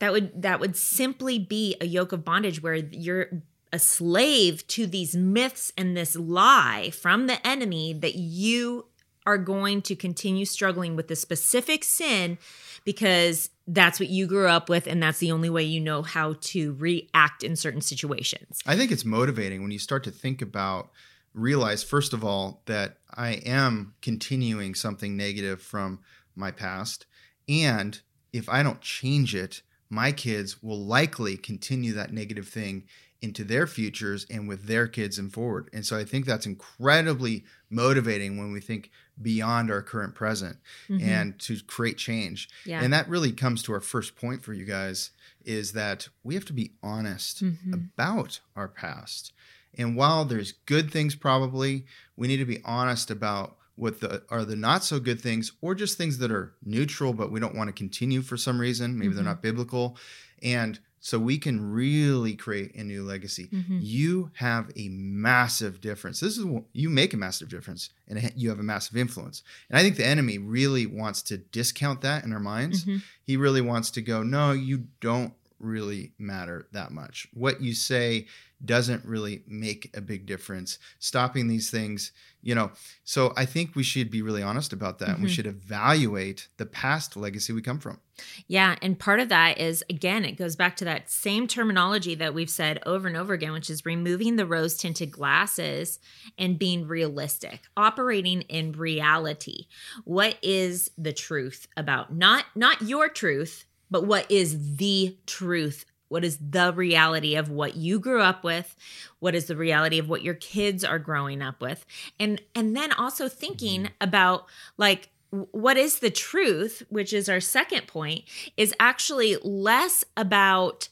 That 0.00 0.12
would 0.12 0.42
that 0.42 0.60
would 0.60 0.76
simply 0.76 1.38
be 1.38 1.76
a 1.80 1.86
yoke 1.86 2.12
of 2.12 2.24
bondage 2.24 2.62
where 2.62 2.74
you're 2.74 3.42
a 3.72 3.78
slave 3.78 4.66
to 4.68 4.86
these 4.86 5.14
myths 5.14 5.72
and 5.76 5.96
this 5.96 6.16
lie 6.16 6.90
from 6.90 7.26
the 7.26 7.46
enemy 7.46 7.92
that 7.92 8.14
you 8.14 8.86
are 9.26 9.38
going 9.38 9.82
to 9.82 9.94
continue 9.94 10.44
struggling 10.44 10.96
with 10.96 11.08
the 11.08 11.16
specific 11.16 11.84
sin 11.84 12.38
because 12.84 13.50
that's 13.66 14.00
what 14.00 14.08
you 14.08 14.26
grew 14.26 14.48
up 14.48 14.70
with 14.70 14.86
and 14.86 15.02
that's 15.02 15.18
the 15.18 15.30
only 15.30 15.50
way 15.50 15.62
you 15.62 15.80
know 15.80 16.00
how 16.00 16.34
to 16.40 16.72
react 16.74 17.42
in 17.42 17.54
certain 17.54 17.82
situations. 17.82 18.60
I 18.66 18.76
think 18.76 18.90
it's 18.90 19.04
motivating 19.04 19.60
when 19.60 19.70
you 19.70 19.78
start 19.78 20.04
to 20.04 20.10
think 20.10 20.40
about 20.40 20.90
realize 21.34 21.82
first 21.82 22.14
of 22.14 22.24
all 22.24 22.62
that 22.64 22.96
I 23.14 23.32
am 23.44 23.94
continuing 24.00 24.74
something 24.74 25.16
negative 25.16 25.60
from 25.60 26.00
my 26.34 26.50
past 26.50 27.04
and 27.48 28.00
if 28.32 28.48
I 28.48 28.62
don't 28.62 28.80
change 28.80 29.34
it, 29.34 29.62
my 29.90 30.12
kids 30.12 30.62
will 30.62 30.78
likely 30.78 31.36
continue 31.36 31.92
that 31.94 32.12
negative 32.12 32.48
thing 32.48 32.84
into 33.20 33.42
their 33.42 33.66
futures 33.66 34.26
and 34.30 34.48
with 34.48 34.66
their 34.66 34.86
kids 34.86 35.18
and 35.18 35.32
forward. 35.32 35.68
And 35.72 35.84
so 35.84 35.98
I 35.98 36.04
think 36.04 36.24
that's 36.24 36.46
incredibly 36.46 37.44
motivating 37.68 38.38
when 38.38 38.52
we 38.52 38.60
think 38.60 38.90
beyond 39.20 39.70
our 39.70 39.82
current 39.82 40.14
present 40.14 40.58
mm-hmm. 40.88 41.06
and 41.06 41.38
to 41.40 41.58
create 41.66 41.98
change. 41.98 42.48
Yeah. 42.64 42.80
And 42.82 42.92
that 42.92 43.08
really 43.08 43.32
comes 43.32 43.62
to 43.64 43.72
our 43.72 43.80
first 43.80 44.14
point 44.14 44.42
for 44.42 44.52
you 44.52 44.64
guys 44.64 45.10
is 45.44 45.72
that 45.72 46.08
we 46.22 46.34
have 46.34 46.44
to 46.44 46.52
be 46.52 46.72
honest 46.82 47.42
mm-hmm. 47.42 47.72
about 47.72 48.40
our 48.54 48.68
past. 48.68 49.32
And 49.76 49.96
while 49.96 50.24
there's 50.24 50.52
good 50.66 50.90
things 50.90 51.14
probably, 51.14 51.86
we 52.16 52.28
need 52.28 52.38
to 52.38 52.44
be 52.44 52.62
honest 52.64 53.10
about 53.10 53.56
what 53.74 54.00
the 54.00 54.22
are 54.28 54.44
the 54.44 54.56
not 54.56 54.82
so 54.82 54.98
good 54.98 55.20
things 55.20 55.52
or 55.60 55.72
just 55.72 55.96
things 55.96 56.18
that 56.18 56.32
are 56.32 56.52
neutral 56.64 57.12
but 57.12 57.30
we 57.30 57.38
don't 57.38 57.54
want 57.54 57.68
to 57.68 57.72
continue 57.72 58.22
for 58.22 58.36
some 58.36 58.60
reason, 58.60 58.98
maybe 58.98 59.08
mm-hmm. 59.08 59.16
they're 59.16 59.24
not 59.24 59.40
biblical. 59.42 59.96
And 60.42 60.78
so 61.08 61.18
we 61.18 61.38
can 61.38 61.72
really 61.72 62.36
create 62.36 62.74
a 62.74 62.84
new 62.84 63.02
legacy. 63.02 63.48
Mm-hmm. 63.50 63.78
You 63.80 64.30
have 64.34 64.70
a 64.76 64.90
massive 64.90 65.80
difference. 65.80 66.20
This 66.20 66.36
is 66.36 66.44
you 66.74 66.90
make 66.90 67.14
a 67.14 67.16
massive 67.16 67.48
difference, 67.48 67.88
and 68.06 68.30
you 68.36 68.50
have 68.50 68.58
a 68.58 68.62
massive 68.62 68.94
influence. 68.94 69.42
And 69.70 69.78
I 69.78 69.82
think 69.82 69.96
the 69.96 70.06
enemy 70.06 70.36
really 70.36 70.84
wants 70.84 71.22
to 71.22 71.38
discount 71.38 72.02
that 72.02 72.24
in 72.24 72.32
our 72.34 72.40
minds. 72.40 72.84
Mm-hmm. 72.84 72.98
He 73.22 73.38
really 73.38 73.62
wants 73.62 73.90
to 73.92 74.02
go, 74.02 74.22
no, 74.22 74.52
you 74.52 74.88
don't 75.00 75.32
really 75.58 76.12
matter 76.18 76.68
that 76.72 76.90
much. 76.90 77.28
What 77.32 77.60
you 77.60 77.74
say 77.74 78.26
doesn't 78.64 79.04
really 79.04 79.42
make 79.46 79.96
a 79.96 80.00
big 80.00 80.26
difference. 80.26 80.78
Stopping 80.98 81.46
these 81.46 81.70
things, 81.70 82.12
you 82.42 82.54
know. 82.54 82.72
So 83.04 83.32
I 83.36 83.44
think 83.44 83.76
we 83.76 83.84
should 83.84 84.10
be 84.10 84.20
really 84.20 84.42
honest 84.42 84.72
about 84.72 84.98
that. 84.98 85.10
Mm-hmm. 85.10 85.22
We 85.22 85.28
should 85.28 85.46
evaluate 85.46 86.48
the 86.56 86.66
past 86.66 87.16
legacy 87.16 87.52
we 87.52 87.62
come 87.62 87.78
from. 87.78 88.00
Yeah. 88.48 88.74
And 88.82 88.98
part 88.98 89.20
of 89.20 89.28
that 89.28 89.58
is, 89.58 89.84
again, 89.88 90.24
it 90.24 90.32
goes 90.32 90.56
back 90.56 90.74
to 90.76 90.84
that 90.86 91.08
same 91.08 91.46
terminology 91.46 92.16
that 92.16 92.34
we've 92.34 92.50
said 92.50 92.80
over 92.84 93.06
and 93.06 93.16
over 93.16 93.32
again, 93.32 93.52
which 93.52 93.70
is 93.70 93.86
removing 93.86 94.34
the 94.34 94.46
rose 94.46 94.76
tinted 94.76 95.12
glasses 95.12 96.00
and 96.36 96.58
being 96.58 96.88
realistic, 96.88 97.60
operating 97.76 98.42
in 98.42 98.72
reality. 98.72 99.66
What 100.04 100.36
is 100.42 100.90
the 100.98 101.12
truth 101.12 101.68
about 101.76 102.12
not 102.12 102.46
not 102.56 102.82
your 102.82 103.08
truth, 103.08 103.66
but 103.90 104.04
what 104.04 104.30
is 104.30 104.76
the 104.76 105.16
truth? 105.26 105.84
What 106.08 106.24
is 106.24 106.38
the 106.38 106.72
reality 106.72 107.36
of 107.36 107.50
what 107.50 107.76
you 107.76 108.00
grew 108.00 108.22
up 108.22 108.42
with? 108.42 108.74
What 109.18 109.34
is 109.34 109.46
the 109.46 109.56
reality 109.56 109.98
of 109.98 110.08
what 110.08 110.22
your 110.22 110.34
kids 110.34 110.84
are 110.84 110.98
growing 110.98 111.42
up 111.42 111.60
with? 111.60 111.84
And 112.18 112.40
and 112.54 112.76
then 112.76 112.92
also 112.92 113.28
thinking 113.28 113.82
mm-hmm. 113.82 113.94
about 114.00 114.46
like 114.76 115.10
what 115.30 115.76
is 115.76 115.98
the 115.98 116.10
truth 116.10 116.82
which 116.88 117.12
is 117.12 117.28
our 117.28 117.40
second 117.40 117.86
point 117.86 118.24
is 118.56 118.74
actually 118.80 119.36
less 119.42 120.02
about 120.16 120.88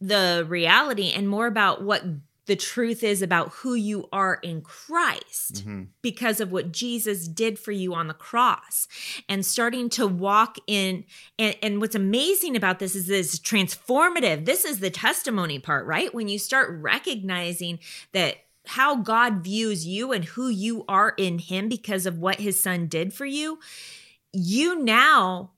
the 0.00 0.44
reality 0.46 1.10
and 1.10 1.28
more 1.28 1.46
about 1.46 1.82
what 1.82 2.04
the 2.48 2.56
truth 2.56 3.04
is 3.04 3.22
about 3.22 3.50
who 3.50 3.74
you 3.74 4.08
are 4.12 4.40
in 4.42 4.62
Christ 4.62 5.60
hmm 5.60 5.84
because 6.02 6.40
of 6.40 6.50
what 6.50 6.72
Jesus 6.72 7.28
did 7.28 7.58
for 7.58 7.70
you 7.70 7.94
on 7.94 8.08
the 8.08 8.14
cross. 8.14 8.88
And 9.28 9.44
starting 9.44 9.90
to 9.90 10.06
walk 10.06 10.56
in 10.66 11.04
and, 11.38 11.56
and 11.62 11.80
what's 11.80 11.94
amazing 11.94 12.56
about 12.56 12.78
this 12.78 12.96
is 12.96 13.06
this 13.06 13.38
transformative. 13.38 14.44
This 14.44 14.64
is 14.64 14.80
the 14.80 14.90
testimony 14.90 15.58
part 15.58 15.86
right? 15.86 16.12
When 16.14 16.28
you 16.28 16.38
start 16.38 16.70
recognizing 16.80 17.78
that 18.12 18.36
how 18.66 18.96
God 18.96 19.44
views 19.44 19.86
you 19.86 20.12
and 20.12 20.24
who 20.24 20.48
you 20.48 20.84
are 20.88 21.14
in 21.16 21.38
him 21.38 21.68
because 21.68 22.06
of 22.06 22.18
what 22.18 22.40
his 22.40 22.60
son 22.60 22.86
did 22.86 23.12
for 23.12 23.26
you 23.26 23.58
you 24.32 24.82
now 24.82 25.50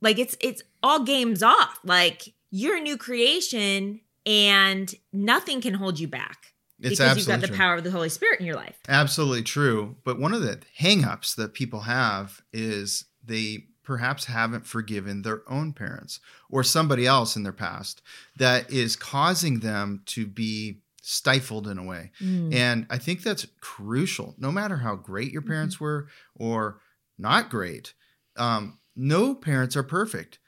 like 0.00 0.18
it's 0.18 0.36
it's 0.40 0.62
all 0.82 1.04
games 1.04 1.42
off. 1.42 1.80
Like 1.84 2.34
you're 2.50 2.76
a 2.76 2.80
new 2.80 2.96
creation 2.96 4.00
and 4.28 4.94
nothing 5.12 5.60
can 5.60 5.74
hold 5.74 5.98
you 5.98 6.06
back 6.06 6.52
It's 6.78 6.98
because 6.98 7.16
you've 7.16 7.26
got 7.26 7.40
the 7.40 7.48
true. 7.48 7.56
power 7.56 7.76
of 7.76 7.84
the 7.84 7.90
Holy 7.90 8.10
Spirit 8.10 8.40
in 8.40 8.46
your 8.46 8.56
life. 8.56 8.78
Absolutely 8.88 9.42
true. 9.42 9.96
But 10.04 10.20
one 10.20 10.34
of 10.34 10.42
the 10.42 10.60
hangups 10.78 11.34
that 11.36 11.54
people 11.54 11.80
have 11.80 12.42
is 12.52 13.06
they 13.24 13.64
perhaps 13.82 14.26
haven't 14.26 14.66
forgiven 14.66 15.22
their 15.22 15.42
own 15.50 15.72
parents 15.72 16.20
or 16.50 16.62
somebody 16.62 17.06
else 17.06 17.36
in 17.36 17.42
their 17.42 17.54
past 17.54 18.02
that 18.36 18.70
is 18.70 18.96
causing 18.96 19.60
them 19.60 20.02
to 20.04 20.26
be 20.26 20.82
stifled 21.00 21.66
in 21.66 21.78
a 21.78 21.82
way. 21.84 22.10
Mm. 22.20 22.54
And 22.54 22.86
I 22.90 22.98
think 22.98 23.22
that's 23.22 23.46
crucial. 23.62 24.34
No 24.36 24.52
matter 24.52 24.76
how 24.76 24.94
great 24.94 25.32
your 25.32 25.40
parents 25.40 25.80
were 25.80 26.08
or 26.34 26.80
not 27.16 27.48
great, 27.48 27.94
um, 28.36 28.78
no 28.94 29.34
parents 29.34 29.74
are 29.74 29.82
perfect. 29.82 30.38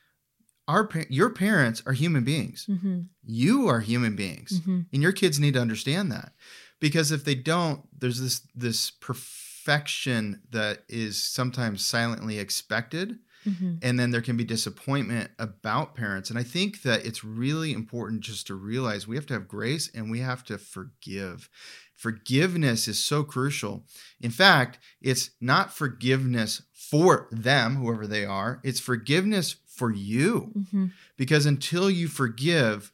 Our 0.70 0.88
your 1.08 1.30
parents 1.30 1.82
are 1.86 1.92
human 1.92 2.22
beings. 2.24 2.66
Mhm. 2.68 3.06
You 3.24 3.66
are 3.66 3.80
human 3.80 4.14
beings 4.14 4.60
Mhm. 4.60 4.86
and 4.92 5.02
your 5.02 5.12
kids 5.12 5.38
need 5.40 5.54
to 5.54 5.60
understand 5.60 6.12
that 6.12 6.32
because 6.80 7.10
if 7.10 7.24
they 7.24 7.34
don't 7.34 7.80
there's 8.00 8.20
this 8.20 8.40
this 8.54 8.90
perfection 8.90 10.40
that 10.50 10.84
is 10.88 11.22
sometimes 11.22 11.84
silently 11.84 12.38
expected 12.38 13.18
Mhm. 13.46 13.78
and 13.82 13.98
then 13.98 14.10
there 14.10 14.20
can 14.22 14.36
be 14.36 14.44
disappointment 14.44 15.30
about 15.38 15.94
parents 15.94 16.28
and 16.30 16.38
i 16.38 16.42
think 16.42 16.82
that 16.82 17.04
it's 17.06 17.24
really 17.24 17.72
important 17.72 18.20
just 18.22 18.46
to 18.48 18.54
realize 18.54 19.06
we 19.08 19.16
have 19.16 19.26
to 19.26 19.34
have 19.34 19.48
grace 19.48 19.88
and 19.94 20.10
we 20.10 20.20
have 20.20 20.44
to 20.44 20.56
forgive 20.58 21.48
forgiveness 21.96 22.86
is 22.88 23.02
so 23.02 23.22
crucial 23.24 23.86
in 24.20 24.30
fact 24.30 24.78
it's 25.00 25.30
not 25.40 25.74
forgiveness 25.76 26.62
for 26.72 27.28
them 27.30 27.76
whoever 27.76 28.06
they 28.06 28.24
are 28.24 28.60
it's 28.62 28.80
forgiveness 28.80 29.56
for 29.80 29.90
you 29.90 30.52
Mhm. 30.54 30.92
because 31.16 31.46
until 31.46 31.90
you 31.90 32.06
forgive 32.06 32.92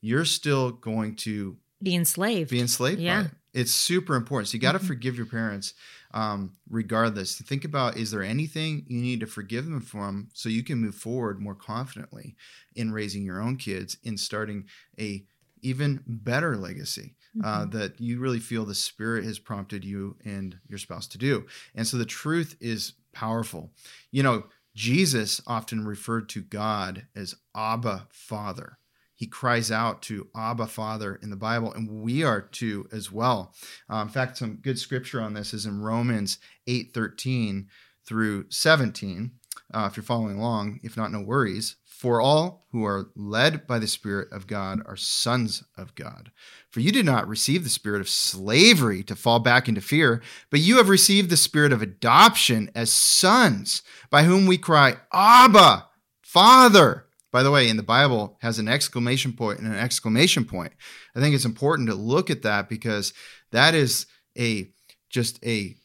you're 0.00 0.24
still 0.24 0.72
going 0.72 1.14
to 1.14 1.56
Be 1.82 1.94
enslaved. 1.94 2.50
be 2.50 2.58
enslaved 2.60 3.00
Yeah. 3.00 3.26
it. 3.26 3.30
It's 3.60 3.70
super 3.70 4.14
important. 4.16 4.48
So 4.48 4.54
you 4.54 4.60
got 4.60 4.72
to 4.72 4.78
Mhm. 4.80 4.86
forgive 4.92 5.14
your 5.16 5.26
parents 5.26 5.74
um, 6.14 6.52
regardless. 6.68 7.36
Think 7.40 7.64
about 7.64 7.96
is 7.96 8.10
there 8.10 8.22
anything 8.22 8.84
you 8.88 9.00
need 9.00 9.20
to 9.20 9.26
forgive 9.26 9.64
them 9.66 9.80
from 9.80 10.28
so 10.34 10.48
you 10.48 10.62
can 10.62 10.78
move 10.78 10.94
forward 10.94 11.38
more 11.40 11.54
confidently 11.54 12.34
in 12.74 12.92
raising 12.92 13.22
your 13.24 13.40
own 13.40 13.56
kids 13.56 13.96
in 14.02 14.16
starting 14.18 14.64
a 14.98 15.24
even 15.62 16.02
better 16.06 16.56
legacy 16.56 17.14
uh, 17.44 17.64
Mhm. 17.64 17.70
that 17.72 18.00
you 18.00 18.18
really 18.18 18.40
feel 18.40 18.64
the 18.66 18.74
spirit 18.74 19.24
has 19.24 19.38
prompted 19.38 19.84
you 19.84 20.16
and 20.24 20.58
your 20.68 20.78
spouse 20.78 21.06
to 21.08 21.16
do. 21.18 21.46
And 21.74 21.86
so 21.86 21.96
the 21.96 22.04
truth 22.04 22.56
is 22.60 22.92
powerful. 23.12 23.72
You 24.10 24.22
know, 24.22 24.48
Jesus 24.74 25.40
often 25.46 25.84
referred 25.84 26.28
to 26.30 26.42
God 26.42 27.06
as 27.14 27.34
Abba 27.54 28.08
Father. 28.10 28.78
He 29.14 29.26
cries 29.26 29.70
out 29.70 30.02
to 30.02 30.28
Abba 30.34 30.66
Father 30.66 31.14
in 31.22 31.30
the 31.30 31.36
Bible, 31.36 31.72
and 31.72 31.88
we 31.88 32.24
are 32.24 32.40
too 32.40 32.88
as 32.90 33.12
well. 33.12 33.54
Uh, 33.88 33.98
in 33.98 34.08
fact, 34.08 34.38
some 34.38 34.56
good 34.56 34.78
scripture 34.78 35.20
on 35.20 35.34
this 35.34 35.54
is 35.54 35.66
in 35.66 35.80
Romans 35.80 36.38
8 36.66 36.92
13 36.92 37.68
through 38.06 38.46
17. 38.50 39.30
Uh, 39.72 39.88
if 39.90 39.96
you're 39.96 40.02
following 40.02 40.38
along, 40.38 40.80
if 40.82 40.96
not, 40.96 41.12
no 41.12 41.20
worries. 41.20 41.76
For 42.02 42.20
all 42.20 42.66
who 42.72 42.84
are 42.84 43.12
led 43.14 43.64
by 43.68 43.78
the 43.78 43.86
Spirit 43.86 44.32
of 44.32 44.48
God 44.48 44.82
are 44.86 44.96
sons 44.96 45.62
of 45.78 45.94
God. 45.94 46.32
For 46.68 46.80
you 46.80 46.90
did 46.90 47.06
not 47.06 47.28
receive 47.28 47.62
the 47.62 47.70
spirit 47.70 48.00
of 48.00 48.08
slavery 48.08 49.04
to 49.04 49.14
fall 49.14 49.38
back 49.38 49.68
into 49.68 49.80
fear, 49.80 50.20
but 50.50 50.58
you 50.58 50.78
have 50.78 50.88
received 50.88 51.30
the 51.30 51.36
spirit 51.36 51.72
of 51.72 51.80
adoption 51.80 52.72
as 52.74 52.90
sons, 52.90 53.82
by 54.10 54.24
whom 54.24 54.46
we 54.46 54.58
cry, 54.58 54.96
Abba, 55.12 55.86
Father. 56.22 57.06
By 57.30 57.44
the 57.44 57.52
way, 57.52 57.68
in 57.68 57.76
the 57.76 57.84
Bible 57.84 58.36
has 58.40 58.58
an 58.58 58.66
exclamation 58.66 59.32
point 59.34 59.60
and 59.60 59.68
an 59.68 59.78
exclamation 59.78 60.44
point. 60.44 60.72
I 61.14 61.20
think 61.20 61.36
it's 61.36 61.44
important 61.44 61.88
to 61.88 61.94
look 61.94 62.30
at 62.30 62.42
that 62.42 62.68
because 62.68 63.14
that 63.52 63.76
is 63.76 64.06
a 64.36 64.72
just 65.08 65.38
a 65.46 65.76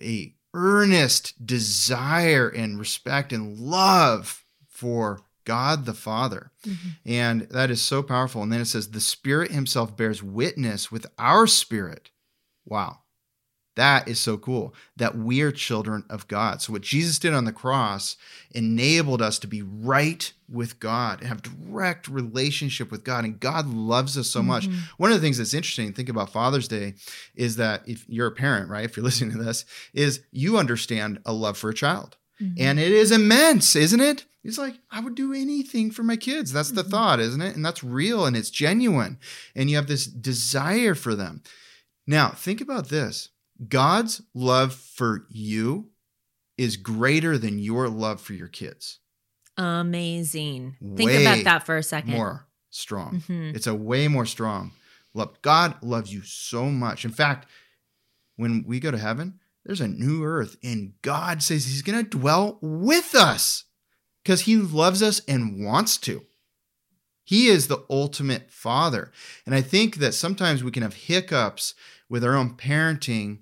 a 0.00 0.36
earnest 0.54 1.44
desire 1.44 2.48
and 2.48 2.78
respect 2.78 3.32
and 3.32 3.58
love 3.58 4.44
for 4.68 5.24
God 5.44 5.86
the 5.86 5.94
Father. 5.94 6.50
Mhm. 6.66 6.76
And 7.04 7.40
that 7.50 7.70
is 7.70 7.82
so 7.82 8.02
powerful. 8.02 8.42
And 8.42 8.52
then 8.52 8.60
it 8.60 8.66
says, 8.66 8.88
the 8.90 9.00
Spirit 9.00 9.50
Himself 9.50 9.96
bears 9.96 10.22
witness 10.22 10.90
with 10.90 11.06
our 11.18 11.46
spirit. 11.46 12.10
Wow. 12.64 13.00
That 13.76 14.06
is 14.06 14.20
so 14.20 14.38
cool 14.38 14.72
that 14.96 15.18
we 15.18 15.40
are 15.42 15.50
children 15.50 16.04
of 16.08 16.28
God. 16.28 16.62
So, 16.62 16.72
what 16.72 16.82
Jesus 16.82 17.18
did 17.18 17.34
on 17.34 17.44
the 17.44 17.50
cross 17.52 18.16
enabled 18.52 19.20
us 19.20 19.36
to 19.40 19.48
be 19.48 19.62
right 19.62 20.32
with 20.48 20.78
God 20.78 21.18
and 21.18 21.28
have 21.28 21.42
direct 21.42 22.06
relationship 22.06 22.92
with 22.92 23.02
God. 23.02 23.24
And 23.24 23.40
God 23.40 23.66
loves 23.66 24.16
us 24.16 24.28
so 24.30 24.44
much. 24.44 24.68
Mhm. 24.68 24.78
One 24.98 25.10
of 25.10 25.16
the 25.16 25.20
things 25.26 25.38
that's 25.38 25.54
interesting, 25.54 25.92
think 25.92 26.08
about 26.08 26.30
Father's 26.30 26.68
Day, 26.68 26.94
is 27.34 27.56
that 27.56 27.82
if 27.88 28.04
you're 28.08 28.28
a 28.28 28.32
parent, 28.32 28.68
right? 28.70 28.84
If 28.84 28.96
you're 28.96 29.02
listening 29.10 29.32
to 29.36 29.42
this, 29.42 29.64
is 29.92 30.20
you 30.30 30.56
understand 30.56 31.18
a 31.26 31.32
love 31.32 31.58
for 31.58 31.68
a 31.70 31.74
child. 31.74 32.16
Mhm. 32.40 32.54
And 32.58 32.78
it 32.78 32.92
is 32.92 33.10
immense, 33.10 33.74
isn't 33.74 34.00
it? 34.00 34.24
It's 34.44 34.58
like, 34.58 34.74
I 34.90 35.00
would 35.00 35.14
do 35.14 35.32
anything 35.32 35.90
for 35.90 36.02
my 36.02 36.16
kids. 36.16 36.52
That's 36.52 36.70
the 36.70 36.84
Mhm. 36.84 36.90
thought, 36.90 37.18
isn't 37.20 37.40
it? 37.40 37.56
And 37.56 37.64
that's 37.64 37.82
real 37.82 38.26
and 38.26 38.36
it's 38.36 38.50
genuine. 38.50 39.18
And 39.54 39.70
you 39.70 39.76
have 39.76 39.86
this 39.86 40.06
desire 40.06 40.94
for 40.94 41.14
them. 41.14 41.42
Now, 42.06 42.30
think 42.30 42.60
about 42.60 42.88
this 42.90 43.30
God's 43.68 44.20
love 44.34 44.74
for 44.74 45.26
you 45.30 45.90
is 46.58 46.76
greater 46.76 47.38
than 47.38 47.58
your 47.58 47.88
love 47.88 48.20
for 48.20 48.34
your 48.34 48.48
kids, 48.48 48.98
amazing. 49.56 50.76
Think 50.96 51.10
about 51.12 51.44
that 51.44 51.66
for 51.66 51.76
a 51.76 51.82
second. 51.82 52.12
more 52.12 52.46
strong. 52.70 53.22
Mhm. 53.28 53.54
It's 53.54 53.66
a 53.66 53.74
way 53.74 54.08
more 54.08 54.26
strong 54.26 54.72
love. 55.14 55.40
God 55.42 55.82
loves 55.82 56.12
you 56.12 56.22
so 56.22 56.70
much. 56.70 57.04
In 57.04 57.10
fact, 57.12 57.48
when 58.36 58.64
we 58.64 58.80
go 58.80 58.90
to 58.90 58.98
heaven, 58.98 59.40
there's 59.64 59.80
a 59.80 59.88
new 59.88 60.24
earth, 60.24 60.56
and 60.62 60.94
God 61.02 61.42
says 61.42 61.64
He's 61.66 61.82
going 61.82 62.02
to 62.04 62.18
dwell 62.18 62.58
with 62.60 63.14
us 63.14 63.64
because 64.24 64.42
He 64.42 64.56
loves 64.56 65.02
us 65.02 65.20
and 65.28 65.64
wants 65.64 65.96
to. 65.98 66.24
He 67.22 67.46
is 67.46 67.68
the 67.68 67.84
ultimate 67.88 68.50
father. 68.50 69.12
And 69.46 69.54
I 69.54 69.60
think 69.62 69.96
that 69.96 70.12
sometimes 70.12 70.62
we 70.64 70.70
can 70.70 70.82
have 70.82 70.94
hiccups 70.94 71.74
with 72.08 72.24
our 72.24 72.34
own 72.34 72.54
parenting 72.56 73.38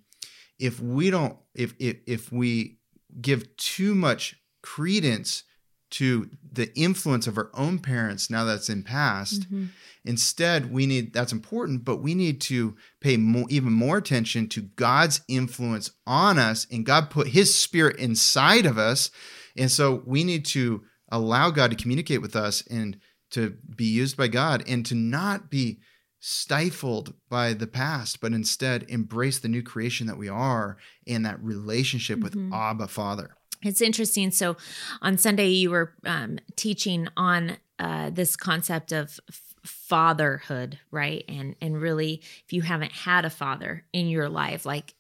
if 0.59 0.79
we 0.81 1.11
don't, 1.11 1.37
if, 1.55 1.75
if, 1.81 1.97
if 2.07 2.31
we 2.33 2.79
give 3.21 3.57
too 3.57 3.95
much 3.95 4.37
credence 4.63 5.43
to 5.91 6.31
the 6.51 6.73
influence 6.79 7.27
of 7.27 7.37
our 7.37 7.51
own 7.53 7.79
parents 7.79 8.31
now 8.31 8.45
that's 8.45 8.71
in 8.71 8.83
past 8.83 9.51
Mhm. 9.53 9.69
Instead, 10.05 10.73
we 10.73 10.87
need 10.87 11.13
that's 11.13 11.33
important, 11.33 11.85
but 11.85 11.99
we 11.99 12.15
need 12.15 12.41
to 12.41 12.75
pay 13.01 13.17
more, 13.17 13.47
even 13.51 13.73
more 13.73 13.99
attention 13.99 14.49
to 14.49 14.63
God's 14.63 15.21
influence 15.29 15.93
on 16.07 16.39
us, 16.39 16.67
and 16.73 16.85
God 16.87 17.09
put 17.11 17.29
His 17.29 17.55
Spirit 17.55 17.97
inside 17.97 18.67
of 18.67 18.79
us, 18.79 19.11
and 19.57 19.71
so 19.71 20.03
we 20.07 20.25
need 20.25 20.45
to 20.47 20.83
allow 21.11 21.51
God 21.51 21.71
to 21.71 21.77
communicate 21.77 22.23
with 22.23 22.35
us 22.37 22.63
and 22.71 22.99
to 23.33 23.57
be 23.77 23.85
used 23.85 24.17
by 24.17 24.29
God, 24.29 24.63
and 24.67 24.85
to 24.87 24.95
not 24.95 25.51
be 25.51 25.79
stifled 26.21 27.15
by 27.29 27.53
the 27.53 27.67
past, 27.67 28.21
but 28.21 28.33
instead 28.33 28.85
embrace 28.89 29.39
the 29.41 29.49
new 29.49 29.63
creation 29.63 30.07
that 30.07 30.17
we 30.17 30.29
are 30.29 30.77
and 31.07 31.27
that 31.27 31.43
relationship 31.43 32.21
with 32.21 32.35
Mhm. 32.35 32.53
Abba 32.53 32.87
Father. 32.89 33.35
It's 33.63 33.81
interesting. 33.81 34.31
So 34.31 34.57
on 35.01 35.19
Sunday, 35.19 35.49
you 35.49 35.71
were 35.71 35.95
um, 36.05 36.39
teaching 36.57 37.09
on 37.17 37.57
uh, 37.79 38.11
this 38.11 38.37
concept 38.37 38.93
of 38.93 39.19
fatherhood, 39.65 40.79
right? 40.91 41.25
And 41.29 41.57
and 41.61 41.81
really, 41.81 42.23
if 42.45 42.53
you 42.53 42.63
haven't 42.63 42.93
had 42.93 43.25
a 43.25 43.31
father 43.31 43.85
in 43.93 44.09
your 44.09 44.29
life, 44.29 44.65
like 44.65 44.95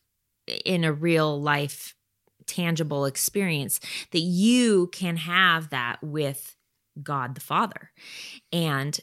in 0.64 0.84
a 0.84 0.92
real 0.92 1.40
life, 1.40 1.94
tangible 2.46 3.04
experience, 3.04 3.80
that 4.10 4.20
you 4.20 4.88
can 4.88 5.16
have 5.16 5.70
that 5.70 6.02
with 6.02 6.56
God 7.02 7.34
the 7.34 7.40
Father, 7.40 7.90
and 8.52 8.98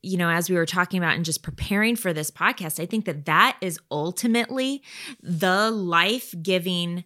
you 0.00 0.16
know 0.16 0.30
as 0.30 0.48
we 0.48 0.54
were 0.54 0.64
talking 0.64 0.98
about 0.98 1.16
and 1.16 1.24
just 1.24 1.42
preparing 1.42 1.96
for 1.96 2.12
this 2.12 2.30
podcast 2.30 2.80
i 2.80 2.86
think 2.86 3.04
that 3.04 3.24
that 3.24 3.56
is 3.60 3.80
ultimately 3.90 4.80
the 5.20 5.72
life-giving 5.72 7.02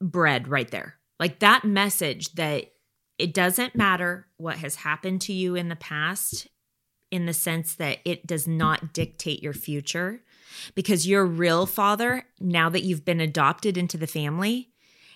bread 0.00 0.48
right 0.48 0.70
there. 0.70 0.96
Like 1.18 1.38
that 1.40 1.64
message 1.64 2.32
that 2.34 2.66
it 3.18 3.32
doesn't 3.32 3.74
matter 3.74 4.26
what 4.36 4.58
has 4.58 4.76
happened 4.76 5.22
to 5.22 5.32
you 5.32 5.54
in 5.54 5.68
the 5.68 5.76
past 5.76 6.48
in 7.10 7.26
the 7.26 7.32
sense 7.32 7.74
that 7.76 7.98
it 8.04 8.26
does 8.26 8.46
not 8.46 8.92
dictate 8.92 9.42
your 9.42 9.54
future 9.54 10.22
because 10.74 11.06
your 11.06 11.24
real 11.24 11.66
father, 11.66 12.24
now 12.40 12.68
that 12.68 12.82
you've 12.82 13.04
been 13.04 13.20
adopted 13.20 13.76
into 13.76 13.96
the 13.96 14.06
family, 14.06 14.70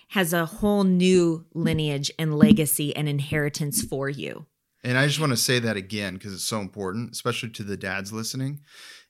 has 0.09 0.33
a 0.33 0.45
whole 0.45 0.83
new 0.83 1.45
lineage 1.53 2.11
and 2.19 2.37
legacy 2.37 2.95
and 2.95 3.07
inheritance 3.07 3.81
for 3.81 4.09
you. 4.09 4.45
And 4.83 4.97
I 4.97 5.07
just 5.07 5.19
want 5.19 5.31
to 5.31 5.37
say 5.37 5.59
that 5.59 5.77
again 5.77 6.15
because 6.15 6.33
it's 6.33 6.43
so 6.43 6.59
important, 6.59 7.11
especially 7.11 7.49
to 7.51 7.63
the 7.63 7.77
dads 7.77 8.11
listening, 8.11 8.61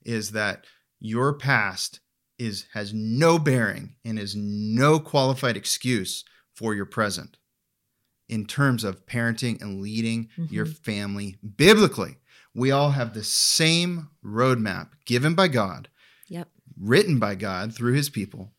is 0.04 0.32
that 0.32 0.66
your 1.00 1.34
past 1.34 2.01
is 2.38 2.66
has 2.74 2.94
no 2.94 3.40
bearing 3.40 3.96
and 4.04 4.20
is 4.20 4.36
no 4.36 5.00
qualified 5.00 5.56
excuse 5.56 6.24
for 6.54 6.74
your 6.74 6.86
present 6.86 7.38
in 8.28 8.46
terms 8.46 8.84
of 8.84 9.06
parenting 9.06 9.62
and 9.62 9.82
leading 9.82 10.30
mm-hmm. 10.38 10.54
your 10.54 10.66
family 10.66 11.38
biblically. 11.56 12.18
We 12.54 12.72
all 12.72 12.92
have 12.92 13.13
the 13.13 13.24
same 13.24 14.10
roadmap 14.25 14.90
given 15.06 15.36
by 15.36 15.50
God, 15.50 15.90
yep. 16.32 16.48
written 16.80 17.20
by 17.20 17.36
God 17.36 17.76
through 17.76 17.94
his 17.94 18.10
people 18.10 18.54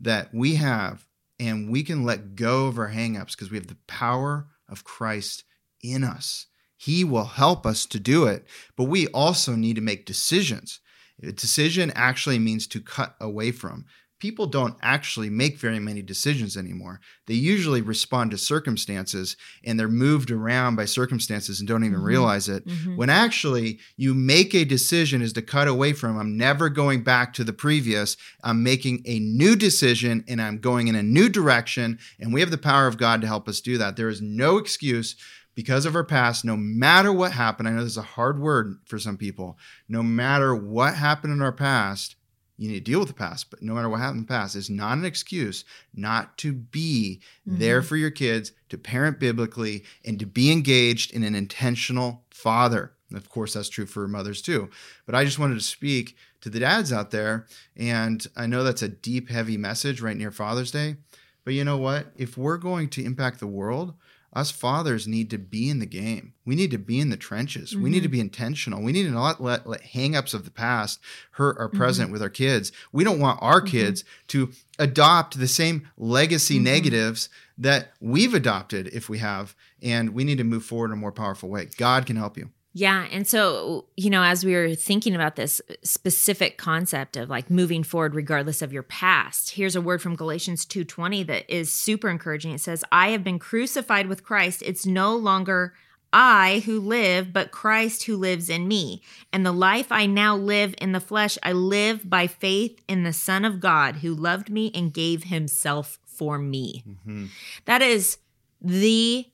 that 0.00 0.32
we 0.32 0.54
have, 0.56 1.06
and 1.38 1.70
we 1.70 1.82
can 1.82 2.04
let 2.04 2.34
go 2.34 2.66
of 2.66 2.78
our 2.78 2.90
hangups 2.90 3.32
because 3.32 3.50
we 3.50 3.58
have 3.58 3.66
the 3.66 3.76
power 3.86 4.48
of 4.68 4.82
Christ 4.82 5.44
in 5.82 6.02
us. 6.02 6.46
He 6.76 7.04
will 7.04 7.26
help 7.26 7.66
us 7.66 7.84
to 7.86 8.00
do 8.00 8.24
it, 8.24 8.46
but 8.76 8.84
we 8.84 9.06
also 9.08 9.54
need 9.54 9.76
to 9.76 9.82
make 9.82 10.06
decisions. 10.06 10.80
A 11.22 11.32
decision 11.32 11.92
actually 11.94 12.38
means 12.38 12.66
to 12.68 12.80
cut 12.80 13.14
away 13.20 13.52
from. 13.52 13.84
People 14.22 14.46
don't 14.46 14.76
actually 14.82 15.30
make 15.30 15.58
very 15.58 15.80
many 15.80 16.00
decisions 16.00 16.56
anymore. 16.56 17.00
They 17.26 17.34
usually 17.34 17.82
respond 17.82 18.30
to 18.30 18.38
circumstances 18.38 19.36
and 19.64 19.80
they're 19.80 19.88
moved 19.88 20.30
around 20.30 20.76
by 20.76 20.84
circumstances 20.84 21.58
and 21.58 21.68
don't 21.68 21.82
even 21.82 21.96
mm-hmm. 21.96 22.06
realize 22.06 22.48
it. 22.48 22.64
Mm-hmm. 22.64 22.94
When 22.94 23.10
actually 23.10 23.80
you 23.96 24.14
make 24.14 24.54
a 24.54 24.64
decision 24.64 25.22
is 25.22 25.32
to 25.32 25.42
cut 25.42 25.66
away 25.66 25.92
from, 25.92 26.16
I'm 26.16 26.36
never 26.36 26.68
going 26.68 27.02
back 27.02 27.32
to 27.32 27.42
the 27.42 27.52
previous. 27.52 28.16
I'm 28.44 28.62
making 28.62 29.02
a 29.06 29.18
new 29.18 29.56
decision 29.56 30.22
and 30.28 30.40
I'm 30.40 30.58
going 30.58 30.86
in 30.86 30.94
a 30.94 31.02
new 31.02 31.28
direction. 31.28 31.98
And 32.20 32.32
we 32.32 32.38
have 32.38 32.52
the 32.52 32.58
power 32.58 32.86
of 32.86 32.98
God 32.98 33.22
to 33.22 33.26
help 33.26 33.48
us 33.48 33.60
do 33.60 33.76
that. 33.78 33.96
There 33.96 34.08
is 34.08 34.22
no 34.22 34.56
excuse 34.56 35.16
because 35.56 35.84
of 35.84 35.96
our 35.96 36.04
past, 36.04 36.44
no 36.44 36.56
matter 36.56 37.12
what 37.12 37.32
happened, 37.32 37.68
I 37.68 37.72
know 37.72 37.82
this 37.82 37.90
is 37.90 37.98
a 37.98 38.02
hard 38.02 38.38
word 38.38 38.78
for 38.86 39.00
some 39.00 39.16
people, 39.16 39.58
no 39.88 40.00
matter 40.00 40.54
what 40.54 40.94
happened 40.94 41.32
in 41.32 41.42
our 41.42 41.52
past, 41.52 42.14
you 42.62 42.68
need 42.68 42.84
to 42.84 42.90
deal 42.90 43.00
with 43.00 43.08
the 43.08 43.14
past, 43.14 43.50
but 43.50 43.60
no 43.60 43.74
matter 43.74 43.88
what 43.88 43.98
happened 43.98 44.20
in 44.20 44.26
the 44.26 44.28
past, 44.28 44.54
it's 44.54 44.70
not 44.70 44.96
an 44.96 45.04
excuse 45.04 45.64
not 45.92 46.38
to 46.38 46.52
be 46.52 47.20
mm-hmm. 47.46 47.58
there 47.58 47.82
for 47.82 47.96
your 47.96 48.10
kids, 48.10 48.52
to 48.68 48.78
parent 48.78 49.18
biblically, 49.18 49.82
and 50.04 50.18
to 50.20 50.26
be 50.26 50.52
engaged 50.52 51.12
in 51.12 51.24
an 51.24 51.34
intentional 51.34 52.22
father. 52.30 52.92
And 53.08 53.18
of 53.18 53.28
course, 53.28 53.54
that's 53.54 53.68
true 53.68 53.84
for 53.84 54.06
mothers 54.06 54.40
too. 54.40 54.70
But 55.06 55.16
I 55.16 55.24
just 55.24 55.40
wanted 55.40 55.54
to 55.54 55.60
speak 55.60 56.16
to 56.42 56.50
the 56.50 56.60
dads 56.60 56.92
out 56.92 57.10
there. 57.10 57.46
And 57.76 58.24
I 58.36 58.46
know 58.46 58.62
that's 58.62 58.82
a 58.82 58.88
deep, 58.88 59.28
heavy 59.28 59.56
message 59.56 60.00
right 60.00 60.16
near 60.16 60.30
Father's 60.30 60.70
Day. 60.70 60.96
But 61.44 61.54
you 61.54 61.64
know 61.64 61.78
what? 61.78 62.12
If 62.16 62.38
we're 62.38 62.58
going 62.58 62.88
to 62.90 63.04
impact 63.04 63.40
the 63.40 63.48
world, 63.48 63.94
us 64.32 64.50
fathers 64.50 65.06
need 65.06 65.30
to 65.30 65.38
be 65.38 65.68
in 65.68 65.78
the 65.78 65.86
game. 65.86 66.32
We 66.44 66.54
need 66.54 66.70
to 66.70 66.78
be 66.78 67.00
in 67.00 67.10
the 67.10 67.16
trenches. 67.16 67.72
Mm-hmm. 67.72 67.82
We 67.82 67.90
need 67.90 68.00
to 68.00 68.08
mm-hmm. 68.08 68.12
be 68.12 68.20
intentional. 68.20 68.82
We 68.82 68.92
need 68.92 69.04
to 69.04 69.10
not 69.10 69.42
let, 69.42 69.66
let 69.66 69.82
hangups 69.82 70.32
of 70.32 70.44
the 70.44 70.50
past 70.50 71.00
hurt 71.32 71.58
our 71.58 71.68
present 71.68 72.06
mm-hmm. 72.06 72.12
with 72.12 72.22
our 72.22 72.30
kids. 72.30 72.72
We 72.92 73.04
don't 73.04 73.20
want 73.20 73.40
our 73.42 73.60
mm-hmm. 73.60 73.68
kids 73.68 74.04
to 74.28 74.52
adopt 74.78 75.38
the 75.38 75.48
same 75.48 75.88
legacy 75.96 76.54
mm-hmm. 76.56 76.64
negatives 76.64 77.28
that 77.58 77.92
we've 78.00 78.34
adopted 78.34 78.88
if 78.88 79.08
we 79.08 79.18
have. 79.18 79.54
And 79.82 80.14
we 80.14 80.24
need 80.24 80.38
to 80.38 80.44
move 80.44 80.64
forward 80.64 80.86
in 80.86 80.94
a 80.94 80.96
more 80.96 81.12
powerful 81.12 81.48
way. 81.48 81.68
God 81.76 82.06
can 82.06 82.16
help 82.16 82.38
you. 82.38 82.50
Yeah. 82.74 83.06
And 83.10 83.28
so, 83.28 83.84
you 83.96 84.08
know, 84.08 84.22
as 84.22 84.44
we 84.44 84.54
were 84.54 84.74
thinking 84.74 85.14
about 85.14 85.36
this 85.36 85.60
specific 85.82 86.56
concept 86.56 87.16
of 87.16 87.28
like 87.28 87.50
moving 87.50 87.82
forward 87.82 88.14
regardless 88.14 88.62
of 88.62 88.72
your 88.72 88.82
past, 88.82 89.50
here's 89.50 89.76
a 89.76 89.80
word 89.80 90.00
from 90.00 90.16
Galatians 90.16 90.64
2:20 90.64 91.22
that 91.24 91.50
is 91.54 91.70
super 91.72 92.08
encouraging. 92.08 92.52
It 92.52 92.60
says, 92.60 92.84
"I 92.90 93.08
have 93.08 93.22
been 93.22 93.38
crucified 93.38 94.06
with 94.06 94.24
Christ. 94.24 94.62
It's 94.64 94.86
no 94.86 95.14
longer 95.14 95.74
I 96.14 96.62
who 96.66 96.78
live, 96.80 97.32
but 97.32 97.52
Christ 97.52 98.04
who 98.04 98.16
lives 98.16 98.50
in 98.50 98.68
me. 98.68 99.02
And 99.32 99.46
the 99.46 99.52
life 99.52 99.90
I 99.90 100.04
now 100.06 100.36
live 100.36 100.74
in 100.78 100.92
the 100.92 101.00
flesh, 101.00 101.38
I 101.42 101.52
live 101.52 102.08
by 102.08 102.26
faith 102.26 102.80
in 102.86 103.02
the 103.02 103.14
Son 103.14 103.46
of 103.46 103.60
God 103.60 103.96
who 103.96 104.14
loved 104.14 104.50
me 104.50 104.70
and 104.74 104.92
gave 104.92 105.24
himself 105.24 105.98
for 106.06 106.38
me." 106.38 106.84
Mm-hmm. 106.86 107.26
That 107.66 107.82
is 107.82 108.18
the 108.60 109.26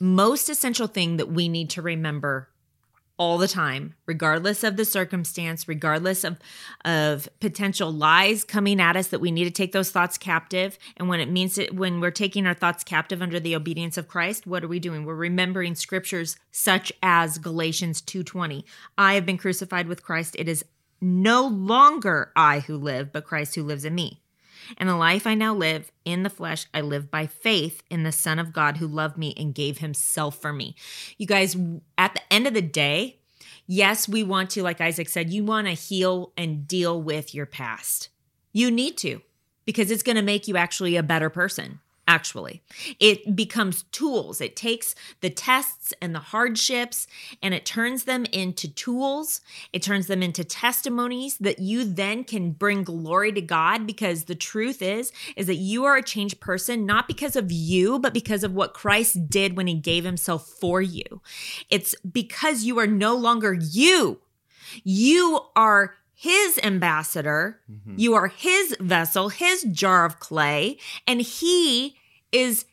most 0.00 0.48
essential 0.48 0.86
thing 0.86 1.16
that 1.16 1.30
we 1.30 1.48
need 1.48 1.70
to 1.70 1.82
remember 1.82 2.50
all 3.16 3.38
the 3.38 3.46
time 3.46 3.94
regardless 4.06 4.64
of 4.64 4.76
the 4.76 4.84
circumstance 4.84 5.68
regardless 5.68 6.24
of 6.24 6.38
of 6.84 7.28
potential 7.38 7.92
lies 7.92 8.42
coming 8.42 8.80
at 8.80 8.96
us 8.96 9.08
that 9.08 9.20
we 9.20 9.30
need 9.30 9.44
to 9.44 9.50
take 9.50 9.72
those 9.72 9.90
thoughts 9.90 10.18
captive. 10.18 10.78
And 10.96 11.08
when 11.08 11.20
it 11.20 11.30
means 11.30 11.56
it 11.56 11.74
when 11.74 12.00
we're 12.00 12.10
taking 12.10 12.46
our 12.46 12.54
thoughts 12.54 12.82
captive 12.82 13.22
under 13.22 13.38
the 13.38 13.54
obedience 13.54 13.96
of 13.96 14.08
Christ 14.08 14.46
what 14.46 14.64
are 14.64 14.68
we 14.68 14.80
doing? 14.80 15.04
We're 15.04 15.14
remembering 15.14 15.74
scriptures 15.74 16.36
such 16.50 16.92
as 17.02 17.38
Galatians 17.38 18.02
2:20 18.02 18.64
I 18.98 19.14
have 19.14 19.26
been 19.26 19.38
crucified 19.38 19.86
with 19.86 20.02
Christ. 20.02 20.34
It 20.38 20.48
is 20.48 20.64
no 21.00 21.46
longer 21.46 22.32
I 22.34 22.60
who 22.60 22.76
live 22.76 23.12
but 23.12 23.24
Christ 23.24 23.54
who 23.54 23.62
lives 23.62 23.84
in 23.84 23.94
me 23.94 24.23
and 24.78 24.88
the 24.88 24.96
life 24.96 25.26
I 25.26 25.34
now 25.34 25.54
live 25.54 25.90
in 26.04 26.22
the 26.22 26.30
flesh, 26.30 26.66
I 26.72 26.80
live 26.80 27.10
by 27.10 27.26
faith 27.26 27.82
in 27.90 28.02
the 28.02 28.12
Son 28.12 28.38
of 28.38 28.52
God 28.52 28.78
who 28.78 28.86
loved 28.86 29.16
me 29.16 29.34
and 29.36 29.54
gave 29.54 29.78
himself 29.78 30.40
for 30.40 30.52
me. 30.52 30.74
You 31.18 31.26
guys, 31.26 31.56
at 31.98 32.14
the 32.14 32.32
end 32.32 32.46
of 32.46 32.54
the 32.54 32.62
day, 32.62 33.20
yes, 33.66 34.08
we 34.08 34.22
want 34.22 34.50
to, 34.50 34.62
like 34.62 34.80
Isaac 34.80 35.08
said, 35.08 35.30
you 35.30 35.44
want 35.44 35.66
to 35.66 35.72
heal 35.72 36.32
and 36.36 36.66
deal 36.66 37.00
with 37.00 37.34
your 37.34 37.46
past. 37.46 38.08
You 38.52 38.70
need 38.70 38.96
to 38.98 39.20
because 39.64 39.90
it's 39.90 40.02
going 40.02 40.16
to 40.16 40.22
make 40.22 40.46
you 40.46 40.56
actually 40.56 40.96
a 40.96 41.02
better 41.02 41.30
person 41.30 41.80
actually. 42.06 42.62
It 43.00 43.34
becomes 43.34 43.84
tools. 43.84 44.40
It 44.40 44.56
takes 44.56 44.94
the 45.20 45.30
tests 45.30 45.92
and 46.02 46.14
the 46.14 46.20
hardships 46.20 47.06
and 47.42 47.54
it 47.54 47.64
turns 47.64 48.04
them 48.04 48.24
into 48.26 48.68
tools. 48.68 49.40
It 49.72 49.82
turns 49.82 50.06
them 50.06 50.22
into 50.22 50.44
testimonies 50.44 51.38
that 51.38 51.60
you 51.60 51.84
then 51.84 52.24
can 52.24 52.52
bring 52.52 52.84
glory 52.84 53.32
to 53.32 53.40
God 53.40 53.86
because 53.86 54.24
the 54.24 54.34
truth 54.34 54.82
is 54.82 55.12
is 55.36 55.46
that 55.46 55.56
you 55.56 55.84
are 55.84 55.96
a 55.96 56.02
changed 56.02 56.40
person 56.40 56.86
not 56.86 57.08
because 57.08 57.36
of 57.36 57.50
you 57.50 57.98
but 57.98 58.14
because 58.14 58.44
of 58.44 58.54
what 58.54 58.74
Christ 58.74 59.28
did 59.28 59.56
when 59.56 59.66
he 59.66 59.74
gave 59.74 60.04
himself 60.04 60.46
for 60.46 60.82
you. 60.82 61.22
It's 61.70 61.94
because 62.00 62.64
you 62.64 62.78
are 62.78 62.86
no 62.86 63.14
longer 63.14 63.54
you. 63.54 64.20
You 64.82 65.40
are 65.56 65.94
his 66.14 66.58
ambassador. 66.62 67.60
Mm-hmm. 67.70 67.94
You 67.96 68.14
are 68.14 68.28
his 68.28 68.76
vessel, 68.80 69.28
his 69.28 69.62
jar 69.64 70.04
of 70.04 70.20
clay, 70.20 70.78
and 71.06 71.20
he 71.20 71.96
is 72.32 72.64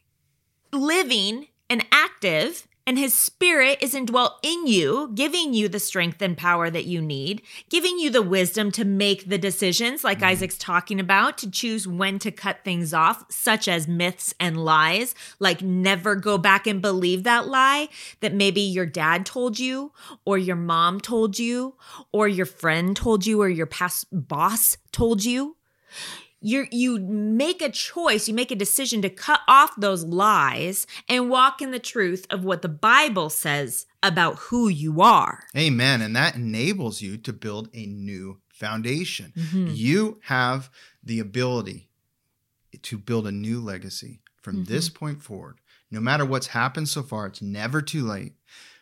living 0.71 1.47
and 1.69 1.85
active 1.91 2.67
and 2.91 2.99
his 2.99 3.13
spirit 3.13 3.77
is 3.79 3.95
indwelt 3.95 4.37
in 4.43 4.67
you, 4.67 5.13
giving 5.15 5.53
you 5.53 5.69
the 5.69 5.79
strength 5.79 6.21
and 6.21 6.37
power 6.37 6.69
that 6.69 6.83
you 6.83 7.01
need, 7.01 7.41
giving 7.69 7.97
you 7.97 8.09
the 8.09 8.21
wisdom 8.21 8.69
to 8.69 8.83
make 8.83 9.29
the 9.29 9.37
decisions, 9.37 10.03
like 10.03 10.17
mm-hmm. 10.17 10.27
Isaac's 10.27 10.57
talking 10.57 10.99
about, 10.99 11.37
to 11.37 11.49
choose 11.49 11.87
when 11.87 12.19
to 12.19 12.31
cut 12.31 12.65
things 12.65 12.93
off, 12.93 13.23
such 13.31 13.69
as 13.69 13.87
myths 13.87 14.33
and 14.41 14.65
lies, 14.65 15.15
like 15.39 15.61
never 15.61 16.15
go 16.15 16.37
back 16.37 16.67
and 16.67 16.81
believe 16.81 17.23
that 17.23 17.47
lie 17.47 17.87
that 18.19 18.33
maybe 18.33 18.59
your 18.59 18.85
dad 18.85 19.25
told 19.25 19.57
you, 19.57 19.93
or 20.25 20.37
your 20.37 20.57
mom 20.57 20.99
told 20.99 21.39
you, 21.39 21.75
or 22.11 22.27
your 22.27 22.45
friend 22.45 22.97
told 22.97 23.25
you, 23.25 23.41
or 23.41 23.47
your 23.47 23.67
past 23.67 24.05
boss 24.11 24.75
told 24.91 25.23
you 25.23 25.55
you 26.41 26.65
you 26.71 26.99
make 26.99 27.61
a 27.61 27.69
choice, 27.69 28.27
you 28.27 28.33
make 28.33 28.51
a 28.51 28.55
decision 28.55 29.01
to 29.03 29.09
cut 29.09 29.41
off 29.47 29.71
those 29.77 30.03
lies 30.03 30.87
and 31.07 31.29
walk 31.29 31.61
in 31.61 31.71
the 31.71 31.79
truth 31.79 32.25
of 32.29 32.43
what 32.43 32.63
the 32.63 32.69
Bible 32.69 33.29
says 33.29 33.85
about 34.01 34.37
who 34.37 34.67
you 34.67 35.01
are. 35.01 35.43
Amen. 35.55 36.01
And 36.01 36.15
that 36.15 36.35
enables 36.35 37.01
you 37.01 37.17
to 37.17 37.31
build 37.31 37.69
a 37.73 37.85
new 37.85 38.39
foundation. 38.49 39.33
Mm-hmm. 39.37 39.67
You 39.73 40.19
have 40.23 40.71
the 41.03 41.19
ability 41.19 41.89
to 42.81 42.97
build 42.97 43.27
a 43.27 43.31
new 43.31 43.61
legacy 43.61 44.21
from 44.41 44.57
mm-hmm. 44.57 44.73
this 44.73 44.89
point 44.89 45.21
forward. 45.21 45.59
No 45.91 45.99
matter 45.99 46.25
what's 46.25 46.47
happened 46.47 46.89
so 46.89 47.03
far, 47.03 47.27
it's 47.27 47.41
never 47.41 47.81
too 47.81 48.05
late, 48.05 48.33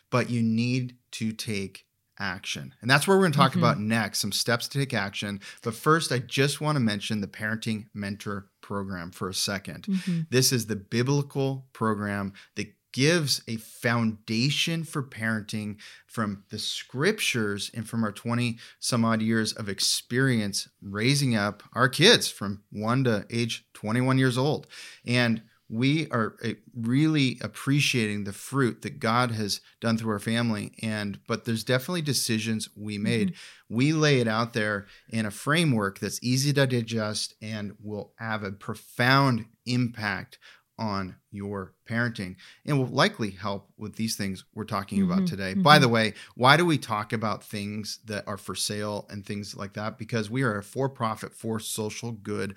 but 0.09 0.29
you 0.29 0.41
need 0.41 0.95
to 1.11 1.31
take 1.31 1.85
action. 2.19 2.73
And 2.81 2.89
that's 2.89 3.07
where 3.07 3.17
we're 3.17 3.23
going 3.23 3.31
to 3.33 3.37
talk 3.37 3.51
mm-hmm. 3.51 3.59
about 3.59 3.79
next 3.79 4.19
some 4.19 4.31
steps 4.31 4.67
to 4.67 4.79
take 4.79 4.93
action. 4.93 5.39
But 5.63 5.75
first, 5.75 6.11
I 6.11 6.19
just 6.19 6.61
want 6.61 6.75
to 6.75 6.79
mention 6.79 7.21
the 7.21 7.27
Parenting 7.27 7.85
Mentor 7.93 8.47
Program 8.61 9.11
for 9.11 9.29
a 9.29 9.33
2nd 9.33 9.81
mm-hmm. 9.81 10.19
This 10.29 10.51
is 10.51 10.67
the 10.67 10.75
biblical 10.75 11.65
program 11.73 12.33
that 12.55 12.73
gives 12.91 13.41
a 13.47 13.57
foundation 13.57 14.83
for 14.83 15.03
parenting 15.03 15.77
from 16.07 16.43
the 16.49 16.59
scriptures 16.59 17.69
and 17.73 17.87
from 17.87 18.03
our 18.03 18.11
20 18.11 18.57
some 18.79 19.05
odd 19.05 19.21
years 19.21 19.53
of 19.53 19.69
experience 19.69 20.67
raising 20.81 21.35
up 21.35 21.63
our 21.73 21.87
kids 21.87 22.29
from 22.29 22.61
1 22.71 23.03
to 23.03 23.25
age 23.29 23.65
21 23.73 24.17
years 24.17 24.37
old. 24.37 24.67
And 25.05 25.41
we 25.69 26.09
are 26.09 26.35
uh, 26.43 26.49
really 26.75 27.37
appreciating 27.41 28.23
the 28.23 28.33
fruit 28.33 28.81
that 28.81 28.99
God 28.99 29.31
has 29.31 29.61
done 29.79 29.97
through 29.97 30.11
our 30.13 30.19
family. 30.19 30.73
And, 30.81 31.19
but 31.27 31.45
there's 31.45 31.63
definitely 31.63 32.01
decisions 32.01 32.69
we 32.75 32.97
made. 32.97 33.29
Mm-hmm. 33.29 33.75
We 33.75 33.93
lay 33.93 34.19
it 34.19 34.27
out 34.27 34.53
there 34.53 34.87
in 35.09 35.27
a 35.27 35.31
framework 35.31 35.99
that's 35.99 36.21
easy 36.23 36.51
to 36.53 36.65
digest 36.65 37.35
and 37.41 37.75
will 37.81 38.13
have 38.17 38.43
a 38.43 38.51
profound 38.51 39.45
impact 39.67 40.39
on 40.79 41.17
your 41.29 41.73
parenting 41.87 42.37
and 42.65 42.79
will 42.79 42.87
likely 42.87 43.31
help 43.31 43.69
with 43.77 43.95
these 43.97 44.15
things 44.15 44.45
we're 44.55 44.63
talking 44.63 45.01
mm-hmm, 45.01 45.11
about 45.11 45.27
today. 45.27 45.51
Mm-hmm. 45.51 45.61
By 45.61 45.77
the 45.77 45.89
way, 45.89 46.13
why 46.35 46.57
do 46.57 46.65
we 46.65 46.77
talk 46.77 47.13
about 47.13 47.43
things 47.43 47.99
that 48.05 48.27
are 48.27 48.37
for 48.37 48.55
sale 48.55 49.05
and 49.09 49.25
things 49.25 49.55
like 49.55 49.73
that? 49.73 49.97
Because 49.99 50.29
we 50.29 50.41
are 50.41 50.57
a 50.57 50.63
for 50.63 50.89
profit, 50.89 51.33
for 51.33 51.59
social 51.59 52.13
good 52.13 52.55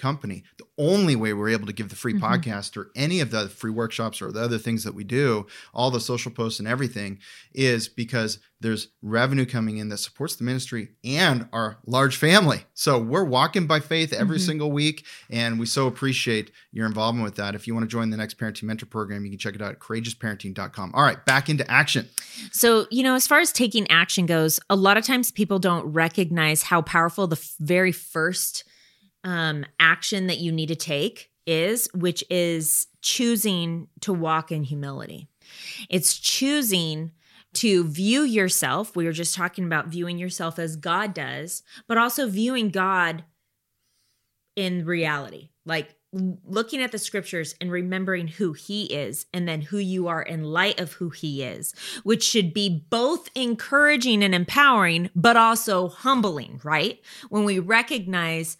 company. 0.00 0.42
The 0.56 0.64
only 0.78 1.14
way 1.14 1.32
we're 1.32 1.50
able 1.50 1.66
to 1.66 1.72
give 1.72 1.90
the 1.90 1.96
free 1.96 2.14
mm-hmm. 2.14 2.24
podcast 2.24 2.76
or 2.76 2.90
any 2.96 3.20
of 3.20 3.30
the 3.30 3.48
free 3.48 3.70
workshops 3.70 4.22
or 4.22 4.32
the 4.32 4.42
other 4.42 4.58
things 4.58 4.82
that 4.84 4.94
we 4.94 5.04
do, 5.04 5.46
all 5.74 5.90
the 5.90 6.00
social 6.00 6.32
posts 6.32 6.58
and 6.58 6.66
everything, 6.66 7.18
is 7.52 7.88
because 7.88 8.38
there's 8.60 8.88
revenue 9.02 9.46
coming 9.46 9.78
in 9.78 9.88
that 9.88 9.98
supports 9.98 10.36
the 10.36 10.44
ministry 10.44 10.88
and 11.04 11.48
our 11.52 11.78
large 11.86 12.16
family. 12.16 12.64
So 12.74 12.98
we're 12.98 13.24
walking 13.24 13.66
by 13.66 13.80
faith 13.80 14.12
every 14.12 14.36
mm-hmm. 14.36 14.46
single 14.46 14.72
week, 14.72 15.04
and 15.30 15.58
we 15.58 15.66
so 15.66 15.86
appreciate 15.86 16.50
your 16.72 16.86
involvement 16.86 17.24
with 17.24 17.36
that. 17.36 17.54
If 17.54 17.66
you 17.66 17.74
want 17.74 17.84
to 17.84 17.88
join 17.88 18.10
the 18.10 18.16
next 18.16 18.38
parenting 18.38 18.64
mentor 18.64 18.86
program, 18.86 19.24
you 19.24 19.30
can 19.30 19.38
check 19.38 19.54
it 19.54 19.62
out 19.62 19.72
at 19.72 19.78
courageousparenting.com. 19.78 20.92
All 20.94 21.02
right, 21.02 21.24
back 21.24 21.48
into 21.48 21.68
action. 21.70 22.08
So, 22.52 22.86
you 22.90 23.02
know, 23.02 23.14
as 23.14 23.26
far 23.26 23.40
as 23.40 23.52
taking 23.52 23.90
action 23.90 24.26
goes, 24.26 24.60
a 24.68 24.76
lot 24.76 24.96
of 24.96 25.04
times 25.04 25.30
people 25.30 25.58
don't 25.58 25.84
recognize 25.84 26.64
how 26.64 26.82
powerful 26.82 27.26
the 27.26 27.50
very 27.58 27.92
first 27.92 28.64
um, 29.24 29.64
action 29.78 30.26
that 30.28 30.38
you 30.38 30.52
need 30.52 30.68
to 30.68 30.76
take 30.76 31.30
is, 31.46 31.88
which 31.94 32.24
is 32.30 32.86
choosing 33.02 33.88
to 34.00 34.12
walk 34.12 34.52
in 34.52 34.62
humility. 34.62 35.28
It's 35.88 36.16
choosing 36.18 37.12
to 37.54 37.84
view 37.84 38.22
yourself. 38.22 38.94
We 38.94 39.04
were 39.04 39.12
just 39.12 39.34
talking 39.34 39.64
about 39.64 39.88
viewing 39.88 40.18
yourself 40.18 40.58
as 40.58 40.76
God 40.76 41.14
does, 41.14 41.62
but 41.88 41.98
also 41.98 42.28
viewing 42.28 42.68
God 42.68 43.24
in 44.54 44.84
reality. 44.84 45.50
Like 45.66 45.94
looking 46.12 46.82
at 46.82 46.90
the 46.90 46.98
scriptures 46.98 47.54
and 47.60 47.70
remembering 47.70 48.26
who 48.26 48.52
he 48.52 48.84
is 48.84 49.26
and 49.32 49.46
then 49.48 49.60
who 49.60 49.78
you 49.78 50.08
are 50.08 50.22
in 50.22 50.42
light 50.42 50.80
of 50.80 50.92
who 50.92 51.10
he 51.10 51.42
is, 51.42 51.72
which 52.02 52.22
should 52.22 52.52
be 52.52 52.84
both 52.90 53.28
encouraging 53.34 54.22
and 54.22 54.34
empowering, 54.34 55.10
but 55.14 55.36
also 55.36 55.88
humbling, 55.88 56.60
right? 56.64 57.00
When 57.28 57.44
we 57.44 57.58
recognize 57.58 58.56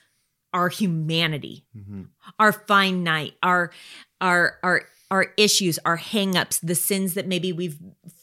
our 0.52 0.68
humanity, 0.68 1.64
mm-hmm. 1.76 2.02
our 2.38 2.52
finite, 2.52 3.34
our 3.42 3.70
our 4.20 4.58
our 4.62 4.82
our 5.10 5.32
issues, 5.36 5.78
our 5.84 5.98
hangups, 5.98 6.60
the 6.62 6.74
sins 6.74 7.14
that 7.14 7.26
maybe 7.26 7.52
we've 7.52 7.78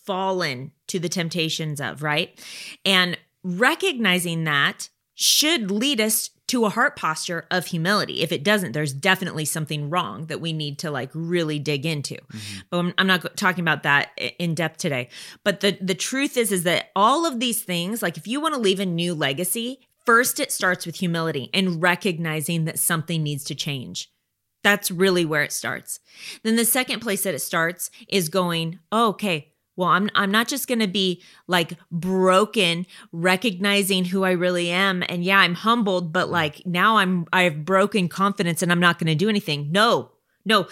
fallen 0.06 0.72
to 0.88 1.00
the 1.00 1.10
temptations 1.10 1.82
of, 1.82 2.02
right? 2.02 2.40
And 2.86 3.18
recognizing 3.44 4.46
that 4.46 4.90
should 5.16 5.72
lead 5.72 6.00
us 6.00 6.30
to 6.48 6.64
a 6.64 6.70
heart 6.70 6.96
posture 6.96 7.46
of 7.52 7.66
humility. 7.66 8.22
If 8.22 8.32
it 8.32 8.44
doesn't, 8.44 8.72
there's 8.72 8.94
definitely 8.94 9.46
something 9.46 9.90
wrong 9.90 10.28
that 10.28 10.40
we 10.40 10.54
need 10.54 10.80
to 10.80 10.92
like 10.92 11.10
really 11.14 11.60
dig 11.60 11.86
into. 11.86 12.16
Mm-hmm. 12.16 12.60
But 12.70 12.78
I'm, 12.78 12.94
I'm, 12.98 13.08
not 13.08 13.36
talking 13.36 13.64
about 13.64 13.84
that 13.84 14.12
in 14.40 14.56
depth 14.56 14.78
today. 14.78 15.10
But 15.44 15.60
the 15.60 15.78
the 15.82 15.96
truth 15.96 16.38
is 16.38 16.52
is 16.52 16.64
that 16.64 16.92
all 16.96 17.26
of 17.26 17.40
these 17.40 17.64
things, 17.64 18.02
like 18.02 18.16
if 18.16 18.28
you 18.28 18.40
want 18.40 18.54
to 18.54 18.62
leave 18.62 18.80
a 18.80 18.86
new 18.86 19.14
legacy, 19.14 19.87
First, 20.08 20.40
it 20.40 20.54
starts 20.54 20.86
with 20.86 20.96
humility 20.96 21.50
and 21.54 21.84
recognizing 21.84 22.64
that 22.64 22.80
something 22.80 23.22
needs 23.22 23.44
to 23.44 23.56
change. 23.56 24.10
That's 24.64 24.90
really 24.90 25.26
where 25.26 25.44
it 25.44 25.52
starts. 25.52 26.00
Then 26.44 26.56
the 26.56 26.64
second 26.64 27.02
place 27.02 27.24
that 27.24 27.34
it 27.34 27.42
starts 27.42 27.92
is 28.08 28.30
going, 28.30 28.80
oh, 28.90 29.10
okay, 29.10 29.52
well, 29.76 29.90
I'm 29.90 30.10
I'm 30.16 30.32
not 30.32 30.48
just 30.48 30.66
going 30.66 30.80
to 30.80 30.88
be 30.88 31.22
like 31.46 31.74
broken 31.92 32.86
recognizing 33.12 34.06
who 34.06 34.24
I 34.24 34.32
really 34.32 34.70
am 34.70 35.04
and 35.10 35.26
yeah, 35.26 35.40
I'm 35.40 35.56
humbled, 35.56 36.14
but 36.14 36.30
like 36.30 36.66
now 36.66 37.00
I'm 37.00 37.26
I 37.34 37.44
have 37.44 37.66
broken 37.66 38.08
confidence 38.08 38.62
and 38.62 38.72
I'm 38.72 38.80
not 38.80 39.00
going 39.00 39.08
to 39.08 39.16
do 39.16 39.28
anything. 39.28 39.74
No. 39.74 40.12
No. 40.46 40.70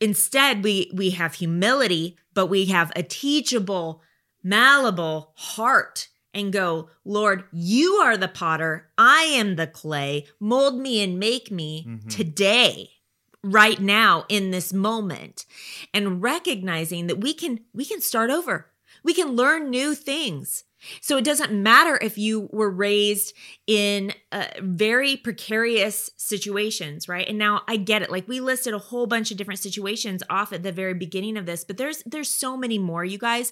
Instead, 0.00 0.64
we 0.64 0.90
we 0.92 1.10
have 1.10 1.34
humility, 1.34 2.18
but 2.34 2.46
we 2.46 2.64
have 2.64 2.90
a 2.96 3.04
teachable, 3.04 4.02
malleable 4.42 5.34
heart 5.36 6.08
and 6.34 6.52
go, 6.52 6.88
Lord, 7.04 7.44
you 7.52 7.94
are 7.94 8.16
the 8.16 8.28
potter. 8.28 8.90
I 8.96 9.22
am 9.24 9.56
the 9.56 9.66
clay. 9.66 10.26
Mold 10.40 10.78
me 10.78 11.02
and 11.02 11.18
make 11.18 11.50
me 11.50 11.84
mm-hmm. 11.86 12.08
today 12.08 12.90
right 13.44 13.80
now 13.80 14.24
in 14.28 14.50
this 14.50 14.72
moment 14.72 15.44
and 15.92 16.22
recognizing 16.22 17.08
that 17.08 17.20
we 17.20 17.34
can 17.34 17.60
we 17.74 17.84
can 17.84 18.00
start 18.00 18.30
over 18.30 18.70
we 19.02 19.12
can 19.12 19.34
learn 19.34 19.68
new 19.68 19.94
things 19.96 20.62
so 21.00 21.16
it 21.16 21.24
doesn't 21.24 21.52
matter 21.52 21.98
if 22.00 22.18
you 22.18 22.48
were 22.52 22.70
raised 22.70 23.34
in 23.66 24.12
uh, 24.32 24.46
very 24.60 25.16
precarious 25.16 26.10
situations 26.16 27.08
right 27.08 27.28
and 27.28 27.36
now 27.36 27.62
i 27.66 27.76
get 27.76 28.00
it 28.00 28.12
like 28.12 28.28
we 28.28 28.38
listed 28.38 28.74
a 28.74 28.78
whole 28.78 29.08
bunch 29.08 29.32
of 29.32 29.36
different 29.36 29.60
situations 29.60 30.22
off 30.30 30.52
at 30.52 30.62
the 30.62 30.70
very 30.70 30.94
beginning 30.94 31.36
of 31.36 31.44
this 31.44 31.64
but 31.64 31.76
there's 31.76 32.00
there's 32.06 32.30
so 32.30 32.56
many 32.56 32.78
more 32.78 33.04
you 33.04 33.18
guys 33.18 33.50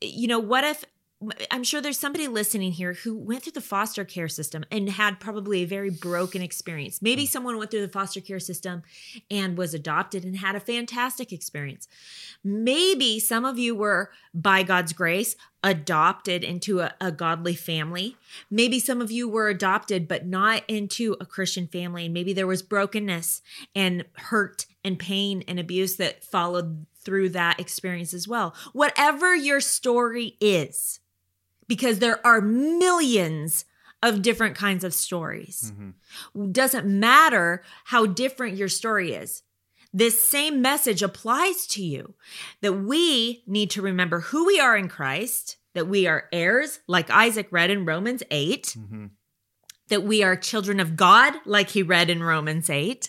you 0.00 0.26
know 0.26 0.38
what 0.38 0.64
if 0.64 0.82
I'm 1.50 1.64
sure 1.64 1.80
there's 1.80 1.98
somebody 1.98 2.28
listening 2.28 2.72
here 2.72 2.92
who 2.92 3.16
went 3.16 3.42
through 3.42 3.52
the 3.52 3.62
foster 3.62 4.04
care 4.04 4.28
system 4.28 4.64
and 4.70 4.90
had 4.90 5.18
probably 5.18 5.62
a 5.62 5.66
very 5.66 5.88
broken 5.88 6.42
experience. 6.42 7.00
Maybe 7.00 7.24
mm. 7.24 7.28
someone 7.28 7.56
went 7.56 7.70
through 7.70 7.86
the 7.86 7.88
foster 7.88 8.20
care 8.20 8.38
system 8.38 8.82
and 9.30 9.56
was 9.56 9.72
adopted 9.72 10.24
and 10.24 10.36
had 10.36 10.56
a 10.56 10.60
fantastic 10.60 11.32
experience. 11.32 11.88
Maybe 12.44 13.18
some 13.18 13.46
of 13.46 13.58
you 13.58 13.74
were, 13.74 14.10
by 14.34 14.62
God's 14.62 14.92
grace, 14.92 15.36
adopted 15.64 16.44
into 16.44 16.80
a, 16.80 16.92
a 17.00 17.10
godly 17.10 17.54
family. 17.54 18.16
Maybe 18.50 18.78
some 18.78 19.00
of 19.00 19.10
you 19.10 19.26
were 19.26 19.48
adopted, 19.48 20.06
but 20.06 20.26
not 20.26 20.64
into 20.68 21.16
a 21.18 21.24
Christian 21.24 21.66
family. 21.66 22.04
And 22.04 22.14
maybe 22.14 22.34
there 22.34 22.46
was 22.46 22.62
brokenness 22.62 23.40
and 23.74 24.04
hurt 24.16 24.66
and 24.84 24.98
pain 24.98 25.42
and 25.48 25.58
abuse 25.58 25.96
that 25.96 26.22
followed 26.22 26.84
through 27.00 27.30
that 27.30 27.58
experience 27.58 28.12
as 28.12 28.28
well. 28.28 28.54
Whatever 28.74 29.34
your 29.34 29.60
story 29.60 30.36
is, 30.40 31.00
because 31.68 31.98
there 31.98 32.24
are 32.26 32.40
millions 32.40 33.64
of 34.02 34.22
different 34.22 34.56
kinds 34.56 34.84
of 34.84 34.94
stories. 34.94 35.72
Mm-hmm. 35.74 36.52
Doesn't 36.52 36.86
matter 36.86 37.62
how 37.84 38.06
different 38.06 38.56
your 38.56 38.68
story 38.68 39.14
is. 39.14 39.42
This 39.92 40.26
same 40.26 40.60
message 40.60 41.02
applies 41.02 41.66
to 41.68 41.82
you 41.82 42.14
that 42.60 42.74
we 42.74 43.42
need 43.46 43.70
to 43.70 43.82
remember 43.82 44.20
who 44.20 44.46
we 44.46 44.60
are 44.60 44.76
in 44.76 44.88
Christ, 44.88 45.56
that 45.74 45.88
we 45.88 46.06
are 46.06 46.28
heirs, 46.32 46.80
like 46.86 47.10
Isaac 47.10 47.48
read 47.50 47.70
in 47.70 47.86
Romans 47.86 48.22
8, 48.30 48.74
mm-hmm. 48.78 49.06
that 49.88 50.02
we 50.02 50.22
are 50.22 50.36
children 50.36 50.80
of 50.80 50.96
God, 50.96 51.34
like 51.46 51.70
he 51.70 51.82
read 51.82 52.10
in 52.10 52.22
Romans 52.22 52.68
8, 52.68 53.08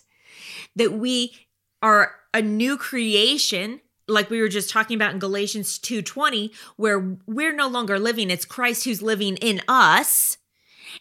that 0.77 0.93
we 0.93 1.35
are 1.81 2.13
a 2.33 2.41
new 2.41 2.77
creation 2.77 3.81
like 4.07 4.29
we 4.29 4.41
were 4.41 4.49
just 4.49 4.69
talking 4.69 4.95
about 4.95 5.13
in 5.13 5.19
Galatians 5.19 5.77
2:20 5.79 6.51
where 6.75 7.17
we're 7.25 7.53
no 7.53 7.67
longer 7.67 7.99
living 7.99 8.29
it's 8.29 8.45
Christ 8.45 8.85
who's 8.85 9.01
living 9.01 9.37
in 9.37 9.61
us 9.67 10.37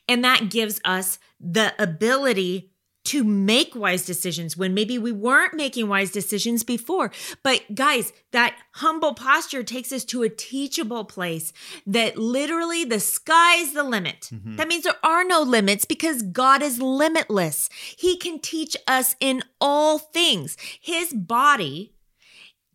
and 0.09 0.25
that 0.25 0.51
gives 0.51 0.81
us 0.85 1.19
the 1.40 1.75
ability 1.79 2.71
to 3.07 3.23
make 3.23 3.77
wise 3.77 4.05
decisions 4.05 4.57
when 4.57 4.75
maybe 4.75 4.99
we 4.99 5.12
weren't 5.12 5.55
making 5.55 5.88
wise 5.88 6.11
decisions 6.11 6.64
before. 6.64 7.12
But 7.45 7.62
guys, 7.73 8.12
that 8.33 8.57
humble 8.73 9.14
posture 9.14 9.62
takes 9.62 9.92
us 9.92 10.05
to 10.07 10.25
a 10.25 10.29
teachable 10.29 11.05
place 11.05 11.53
that 11.87 12.19
literally 12.19 12.85
the 12.85 12.99
sky's 12.99 13.75
the 13.75 13.85
limit. 13.85 14.31
Mm-hmm. 14.33 14.57
That 14.57 14.66
means 14.66 14.83
there 14.83 14.95
are 15.05 15.25
no 15.25 15.40
limits 15.42 15.85
because 15.85 16.23
God 16.23 16.62
is 16.62 16.81
limitless. 16.81 17.69
He 17.97 18.16
can 18.16 18.40
teach 18.40 18.77
us 18.88 19.14
in 19.21 19.45
all 19.61 19.99
things. 19.99 20.57
His 20.81 21.12
body 21.12 21.92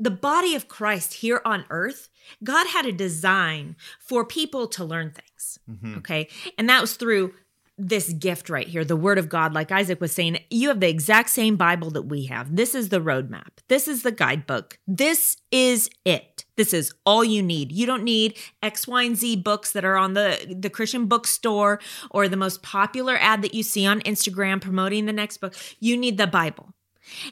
the 0.02 0.12
body 0.12 0.56
of 0.56 0.68
Christ 0.68 1.14
here 1.14 1.42
on 1.46 1.64
earth, 1.70 2.10
God 2.44 2.68
had 2.68 2.88
a 2.88 2.92
design 2.92 3.76
for 4.00 4.26
people 4.26 4.68
to 4.70 4.84
learn 4.84 5.12
things. 5.12 5.60
Mm-hmm. 5.70 6.00
Okay. 6.00 6.28
And 6.58 6.68
that 6.70 6.82
was 6.82 6.96
through 6.96 7.34
this 7.78 8.12
gift 8.14 8.50
right 8.50 8.68
here, 8.68 8.84
the 8.84 8.96
word 8.96 9.18
of 9.18 9.30
God. 9.30 9.54
Like 9.54 9.72
Isaac 9.72 10.02
was 10.02 10.12
saying, 10.12 10.40
you 10.50 10.70
have 10.70 10.80
the 10.80 10.90
exact 10.90 11.30
same 11.30 11.56
Bible 11.56 11.92
that 11.92 12.04
we 12.04 12.26
have. 12.26 12.56
This 12.56 12.74
is 12.74 12.90
the 12.90 13.00
roadmap. 13.00 13.50
This 13.68 13.88
is 13.88 14.02
the 14.02 14.12
guidebook. 14.12 14.80
This 14.88 15.38
is 15.52 15.90
it. 16.04 16.46
This 16.58 16.74
is 16.74 16.94
all 17.06 17.24
you 17.24 17.42
need. 17.42 17.72
You 17.72 17.86
don't 17.86 18.04
need 18.04 18.38
X, 18.62 18.88
Y, 18.88 19.04
and 19.04 19.18
Z 19.18 19.38
books 19.38 19.72
that 19.72 19.86
are 19.86 19.98
on 19.98 20.14
the, 20.14 20.56
the 20.60 20.70
Christian 20.70 21.06
bookstore 21.06 21.80
or 22.10 22.28
the 22.28 22.38
most 22.38 22.62
popular 22.64 23.18
ad 23.20 23.42
that 23.44 23.54
you 23.54 23.64
see 23.64 23.86
on 23.86 24.02
Instagram 24.02 24.62
promoting 24.62 25.06
the 25.06 25.14
next 25.14 25.38
book. 25.38 25.56
You 25.80 25.96
need 25.96 26.18
the 26.18 26.28
Bible. 26.28 26.74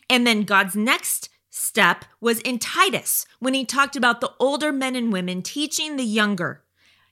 And 0.10 0.26
then 0.26 0.44
God's 0.44 0.76
next 0.76 1.30
step 1.50 2.06
was 2.22 2.40
in 2.40 2.60
Titus 2.60 3.26
when 3.40 3.54
he 3.54 3.66
talked 3.66 3.96
about 3.96 4.22
the 4.22 4.32
older 4.40 4.72
men 4.72 4.96
and 4.96 5.12
women 5.12 5.42
teaching 5.42 5.96
the 5.96 6.04
younger. 6.04 6.64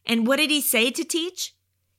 And 0.05 0.25
what 0.25 0.37
did 0.37 0.49
he 0.49 0.61
say 0.61 0.91
to 0.91 1.03
teach? 1.03 1.53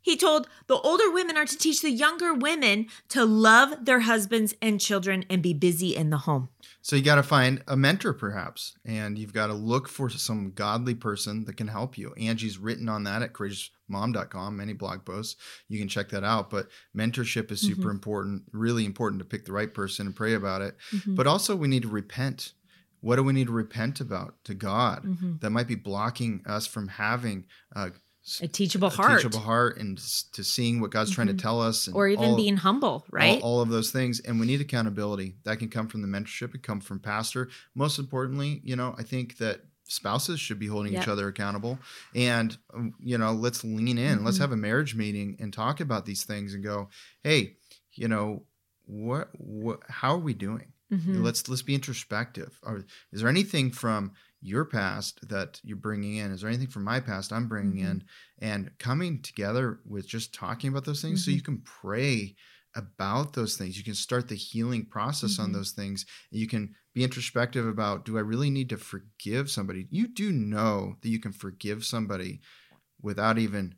He 0.08 0.16
told 0.16 0.48
the 0.68 0.78
older 0.78 1.10
women 1.10 1.36
are 1.36 1.44
to 1.44 1.58
teach 1.58 1.82
the 1.82 1.90
younger 1.90 2.32
women 2.32 2.86
to 3.10 3.26
love 3.26 3.84
their 3.84 4.00
husbands 4.00 4.54
and 4.62 4.80
children 4.80 5.26
and 5.28 5.42
be 5.42 5.52
busy 5.52 5.94
in 5.94 6.08
the 6.08 6.16
home. 6.16 6.48
So 6.80 6.96
you 6.96 7.02
got 7.02 7.16
to 7.16 7.22
find 7.22 7.62
a 7.68 7.76
mentor, 7.76 8.14
perhaps, 8.14 8.78
and 8.86 9.18
you've 9.18 9.34
got 9.34 9.48
to 9.48 9.52
look 9.52 9.86
for 9.86 10.08
some 10.08 10.52
godly 10.52 10.94
person 10.94 11.44
that 11.44 11.58
can 11.58 11.68
help 11.68 11.98
you. 11.98 12.14
Angie's 12.16 12.56
written 12.56 12.88
on 12.88 13.04
that 13.04 13.20
at 13.20 13.34
courageousmom.com, 13.34 14.56
many 14.56 14.72
blog 14.72 15.04
posts. 15.04 15.36
You 15.68 15.78
can 15.78 15.88
check 15.88 16.08
that 16.08 16.24
out. 16.24 16.48
But 16.48 16.68
mentorship 16.96 17.50
is 17.50 17.60
super 17.60 17.82
mm-hmm. 17.82 17.90
important, 17.90 18.42
really 18.50 18.86
important 18.86 19.18
to 19.18 19.26
pick 19.26 19.44
the 19.44 19.52
right 19.52 19.74
person 19.74 20.06
and 20.06 20.16
pray 20.16 20.32
about 20.32 20.62
it. 20.62 20.74
Mm-hmm. 20.90 21.16
But 21.16 21.26
also, 21.26 21.54
we 21.54 21.68
need 21.68 21.82
to 21.82 21.88
repent. 21.88 22.54
What 23.02 23.16
do 23.16 23.24
we 23.24 23.34
need 23.34 23.48
to 23.48 23.52
repent 23.52 24.00
about 24.00 24.36
to 24.44 24.54
God 24.54 25.04
mm-hmm. 25.04 25.32
that 25.40 25.50
might 25.50 25.68
be 25.68 25.74
blocking 25.74 26.40
us 26.46 26.66
from 26.66 26.88
having 26.88 27.44
uh, 27.76 27.90
a 28.42 28.48
teachable 28.48 28.90
heart, 28.90 29.20
teachable 29.20 29.40
heart, 29.40 29.78
and 29.78 29.98
to 30.32 30.44
seeing 30.44 30.80
what 30.80 30.90
God's 30.90 31.10
mm-hmm. 31.10 31.14
trying 31.14 31.26
to 31.28 31.32
mm-hmm. 31.34 31.40
tell 31.40 31.60
us, 31.60 31.88
or 31.88 32.08
even 32.08 32.30
all, 32.30 32.36
being 32.36 32.56
humble, 32.56 33.04
right? 33.10 33.40
All, 33.42 33.56
all, 33.56 33.60
of 33.60 33.68
those 33.68 33.90
things, 33.90 34.20
and 34.20 34.38
we 34.38 34.46
need 34.46 34.60
accountability. 34.60 35.36
That 35.44 35.58
can 35.58 35.68
come 35.68 35.88
from 35.88 36.02
the 36.02 36.08
mentorship, 36.08 36.54
it 36.54 36.62
come 36.62 36.80
from 36.80 37.00
pastor. 37.00 37.48
Most 37.74 37.98
importantly, 37.98 38.60
you 38.64 38.76
know, 38.76 38.94
I 38.98 39.02
think 39.02 39.38
that 39.38 39.60
spouses 39.84 40.38
should 40.38 40.58
be 40.58 40.66
holding 40.66 40.92
yep. 40.92 41.02
each 41.02 41.08
other 41.08 41.28
accountable, 41.28 41.78
and 42.14 42.56
um, 42.74 42.94
you 43.02 43.18
know, 43.18 43.32
let's 43.32 43.64
lean 43.64 43.98
in. 43.98 44.16
Mm-hmm. 44.16 44.26
Let's 44.26 44.38
have 44.38 44.52
a 44.52 44.56
marriage 44.56 44.94
meeting 44.94 45.36
and 45.40 45.52
talk 45.52 45.80
about 45.80 46.06
these 46.06 46.24
things 46.24 46.54
and 46.54 46.62
go, 46.62 46.88
hey, 47.22 47.56
you 47.92 48.08
know, 48.08 48.42
what, 48.86 49.28
what, 49.34 49.80
how 49.88 50.14
are 50.14 50.18
we 50.18 50.34
doing? 50.34 50.72
Mm-hmm. 50.92 51.22
Let's 51.22 51.48
let's 51.48 51.62
be 51.62 51.74
introspective. 51.74 52.58
Or 52.62 52.84
is 53.12 53.20
there 53.20 53.28
anything 53.28 53.70
from 53.70 54.12
your 54.40 54.64
past 54.64 55.28
that 55.28 55.60
you're 55.64 55.76
bringing 55.76 56.16
in? 56.16 56.30
Is 56.30 56.40
there 56.40 56.50
anything 56.50 56.68
from 56.68 56.84
my 56.84 57.00
past 57.00 57.32
I'm 57.32 57.48
bringing 57.48 57.78
mm-hmm. 57.78 57.90
in? 57.90 58.04
And 58.40 58.70
coming 58.78 59.20
together 59.22 59.80
with 59.84 60.06
just 60.06 60.34
talking 60.34 60.70
about 60.70 60.84
those 60.84 61.02
things 61.02 61.22
mm-hmm. 61.22 61.30
so 61.30 61.34
you 61.34 61.42
can 61.42 61.62
pray 61.62 62.36
about 62.74 63.32
those 63.32 63.56
things. 63.56 63.76
You 63.76 63.84
can 63.84 63.94
start 63.94 64.28
the 64.28 64.36
healing 64.36 64.86
process 64.86 65.34
mm-hmm. 65.34 65.44
on 65.44 65.52
those 65.52 65.72
things. 65.72 66.06
You 66.30 66.46
can 66.46 66.74
be 66.94 67.02
introspective 67.02 67.66
about 67.66 68.04
do 68.04 68.16
I 68.16 68.20
really 68.20 68.50
need 68.50 68.68
to 68.70 68.76
forgive 68.76 69.50
somebody? 69.50 69.86
You 69.90 70.08
do 70.08 70.30
know 70.32 70.96
that 71.02 71.08
you 71.08 71.18
can 71.18 71.32
forgive 71.32 71.84
somebody 71.84 72.40
without 73.00 73.38
even 73.38 73.74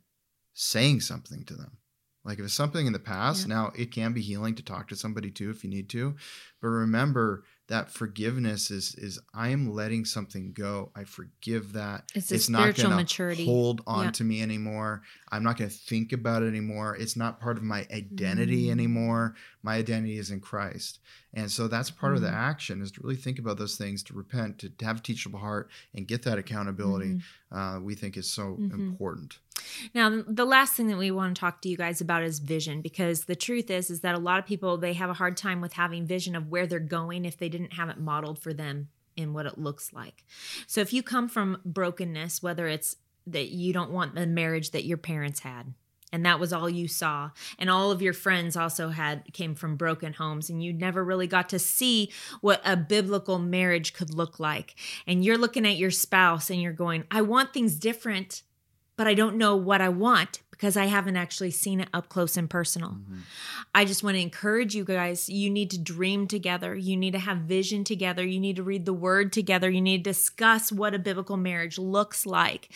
saying 0.53 1.01
something 1.01 1.45
to 1.45 1.55
them. 1.55 1.77
Like 2.23 2.37
if 2.37 2.45
it's 2.45 2.53
something 2.53 2.85
in 2.85 2.93
the 2.93 2.99
past, 2.99 3.47
yeah. 3.47 3.55
now 3.55 3.71
it 3.75 3.91
can 3.91 4.13
be 4.13 4.21
healing 4.21 4.55
to 4.55 4.63
talk 4.63 4.87
to 4.89 4.95
somebody 4.95 5.31
too 5.31 5.49
if 5.49 5.63
you 5.63 5.69
need 5.69 5.89
to. 5.89 6.15
But 6.61 6.67
remember 6.67 7.45
that 7.71 7.89
forgiveness 7.89 8.69
is 8.69 8.95
is 8.95 9.17
I 9.33 9.47
am 9.47 9.73
letting 9.73 10.03
something 10.03 10.51
go. 10.51 10.91
I 10.93 11.05
forgive 11.05 11.71
that. 11.71 12.03
It's, 12.13 12.29
it's 12.29 12.49
not 12.49 12.75
going 12.75 13.05
to 13.05 13.45
hold 13.45 13.81
on 13.87 14.05
yeah. 14.05 14.11
to 14.11 14.25
me 14.25 14.41
anymore. 14.41 15.03
I'm 15.31 15.41
not 15.41 15.57
going 15.57 15.69
to 15.69 15.75
think 15.75 16.11
about 16.11 16.43
it 16.43 16.47
anymore. 16.47 16.97
It's 16.97 17.15
not 17.15 17.39
part 17.39 17.55
of 17.55 17.63
my 17.63 17.87
identity 17.89 18.65
mm. 18.65 18.71
anymore. 18.71 19.35
My 19.63 19.75
identity 19.75 20.17
is 20.17 20.31
in 20.31 20.41
Christ. 20.41 20.99
And 21.33 21.49
so 21.49 21.69
that's 21.69 21.89
part 21.89 22.11
mm. 22.11 22.15
of 22.17 22.21
the 22.23 22.27
mm-hmm. 22.27 22.35
action 22.35 22.81
is 22.81 22.91
to 22.91 23.01
really 23.03 23.15
think 23.15 23.39
about 23.39 23.57
those 23.57 23.77
things, 23.77 24.03
to 24.03 24.13
repent, 24.13 24.59
to, 24.59 24.69
to 24.69 24.85
have 24.85 24.97
a 24.97 25.01
teachable 25.01 25.39
heart 25.39 25.69
and 25.95 26.05
get 26.05 26.23
that 26.23 26.37
accountability. 26.37 27.21
Mm-hmm. 27.51 27.57
Uh, 27.57 27.79
we 27.79 27.95
think 27.95 28.17
is 28.17 28.29
so 28.29 28.57
mm-hmm. 28.59 28.73
important. 28.73 29.37
Now, 29.93 30.23
the 30.27 30.45
last 30.45 30.73
thing 30.73 30.87
that 30.87 30.97
we 30.97 31.11
want 31.11 31.35
to 31.35 31.39
talk 31.39 31.61
to 31.61 31.69
you 31.69 31.77
guys 31.77 32.01
about 32.01 32.23
is 32.23 32.39
vision 32.39 32.81
because 32.81 33.25
the 33.25 33.35
truth 33.35 33.69
is 33.69 33.89
is 33.89 34.01
that 34.01 34.15
a 34.15 34.19
lot 34.19 34.39
of 34.39 34.45
people 34.45 34.77
they 34.77 34.93
have 34.93 35.09
a 35.09 35.15
hard 35.15 35.37
time 35.37 35.61
with 35.61 35.73
having 35.73 36.05
vision 36.05 36.35
of 36.35 36.49
where 36.49 36.67
they're 36.67 36.79
going 36.79 37.25
if 37.25 37.37
they 37.37 37.49
didn't 37.49 37.73
have 37.73 37.89
it 37.89 37.99
modeled 37.99 38.39
for 38.39 38.53
them 38.53 38.89
in 39.15 39.33
what 39.33 39.45
it 39.45 39.57
looks 39.57 39.93
like. 39.93 40.23
So 40.67 40.81
if 40.81 40.93
you 40.93 41.03
come 41.03 41.27
from 41.27 41.61
brokenness, 41.65 42.41
whether 42.41 42.67
it's 42.67 42.95
that 43.27 43.49
you 43.49 43.73
don't 43.73 43.91
want 43.91 44.15
the 44.15 44.25
marriage 44.25 44.71
that 44.71 44.85
your 44.85 44.97
parents 44.97 45.41
had, 45.41 45.73
and 46.11 46.25
that 46.25 46.39
was 46.39 46.51
all 46.51 46.69
you 46.69 46.87
saw 46.87 47.31
and 47.57 47.69
all 47.69 47.91
of 47.91 48.01
your 48.01 48.13
friends 48.13 48.57
also 48.57 48.89
had 48.89 49.31
came 49.33 49.55
from 49.55 49.75
broken 49.75 50.13
homes 50.13 50.49
and 50.49 50.63
you 50.63 50.73
never 50.73 51.03
really 51.03 51.27
got 51.27 51.49
to 51.49 51.59
see 51.59 52.11
what 52.41 52.61
a 52.65 52.75
biblical 52.75 53.39
marriage 53.39 53.93
could 53.93 54.13
look 54.13 54.39
like 54.39 54.75
and 55.07 55.23
you're 55.23 55.37
looking 55.37 55.65
at 55.65 55.77
your 55.77 55.91
spouse 55.91 56.49
and 56.49 56.61
you're 56.61 56.73
going 56.73 57.03
i 57.11 57.21
want 57.21 57.53
things 57.53 57.75
different 57.75 58.43
but 59.01 59.07
I 59.07 59.15
don't 59.15 59.35
know 59.35 59.55
what 59.55 59.81
I 59.81 59.89
want 59.89 60.43
because 60.51 60.77
I 60.77 60.85
haven't 60.85 61.17
actually 61.17 61.49
seen 61.49 61.79
it 61.79 61.89
up 61.91 62.07
close 62.07 62.37
and 62.37 62.47
personal. 62.47 62.89
Mm-hmm. 62.89 63.21
I 63.73 63.83
just 63.83 64.03
want 64.03 64.15
to 64.15 64.21
encourage 64.21 64.75
you 64.75 64.85
guys. 64.85 65.27
You 65.27 65.49
need 65.49 65.71
to 65.71 65.79
dream 65.79 66.27
together. 66.27 66.75
You 66.75 66.95
need 66.95 67.13
to 67.13 67.17
have 67.17 67.37
vision 67.37 67.83
together. 67.83 68.23
You 68.23 68.39
need 68.39 68.57
to 68.57 68.63
read 68.63 68.85
the 68.85 68.93
word 68.93 69.33
together. 69.33 69.71
You 69.71 69.81
need 69.81 70.03
to 70.03 70.11
discuss 70.11 70.71
what 70.71 70.93
a 70.93 70.99
biblical 70.99 71.35
marriage 71.35 71.79
looks 71.79 72.27
like. 72.27 72.69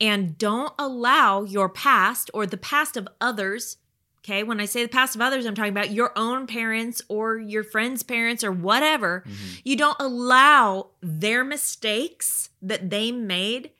And 0.00 0.38
don't 0.38 0.72
allow 0.78 1.42
your 1.42 1.68
past 1.68 2.30
or 2.32 2.46
the 2.46 2.56
past 2.56 2.96
of 2.96 3.08
others 3.20 3.78
Okay. 4.24 4.44
When 4.44 4.60
I 4.60 4.66
say 4.66 4.84
the 4.84 4.88
past 4.88 5.16
of 5.16 5.20
others, 5.20 5.46
I'm 5.46 5.56
talking 5.56 5.72
about 5.72 5.90
your 5.90 6.12
own 6.14 6.46
parents 6.46 7.02
or 7.08 7.38
your 7.38 7.64
friends' 7.64 8.04
parents 8.04 8.44
or 8.44 8.52
whatever. 8.52 9.24
Mm-hmm. 9.26 9.54
You 9.64 9.74
don't 9.74 9.96
allow 9.98 10.90
their 11.00 11.42
mistakes 11.42 12.50
that 12.62 12.88
they 12.88 13.10
made 13.10 13.72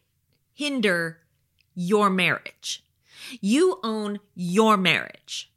hinder 0.52 1.21
your 1.74 2.10
marriage. 2.10 2.84
You 3.40 3.78
own 3.82 4.20
your 4.34 4.76
marriage. 4.76 5.50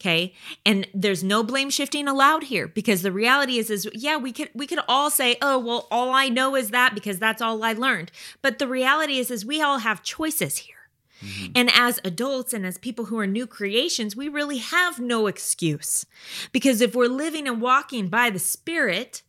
Okay. 0.00 0.34
And 0.66 0.86
there's 0.92 1.24
no 1.24 1.42
blame 1.42 1.70
shifting 1.70 2.06
allowed 2.06 2.44
here 2.44 2.68
because 2.68 3.00
the 3.00 3.12
reality 3.12 3.56
is, 3.56 3.70
is 3.70 3.88
yeah, 3.94 4.18
we 4.18 4.32
could 4.32 4.50
we 4.54 4.66
could 4.66 4.80
all 4.86 5.08
say, 5.08 5.38
oh, 5.40 5.58
well, 5.58 5.88
all 5.90 6.10
I 6.12 6.28
know 6.28 6.54
is 6.56 6.70
that 6.70 6.94
because 6.94 7.18
that's 7.18 7.40
all 7.40 7.62
I 7.64 7.72
learned. 7.72 8.10
But 8.42 8.58
the 8.58 8.68
reality 8.68 9.18
is, 9.18 9.30
is 9.30 9.46
we 9.46 9.62
all 9.62 9.78
have 9.78 10.02
choices 10.02 10.58
here. 10.58 10.74
Mm-hmm. 11.22 11.52
And 11.54 11.70
as 11.72 12.00
adults 12.04 12.52
and 12.52 12.66
as 12.66 12.76
people 12.76 13.06
who 13.06 13.18
are 13.18 13.26
new 13.26 13.46
creations, 13.46 14.14
we 14.14 14.28
really 14.28 14.58
have 14.58 14.98
no 14.98 15.26
excuse. 15.26 16.04
Because 16.52 16.82
if 16.82 16.94
we're 16.94 17.06
living 17.06 17.48
and 17.48 17.62
walking 17.62 18.08
by 18.08 18.28
the 18.28 18.38
Spirit, 18.38 19.22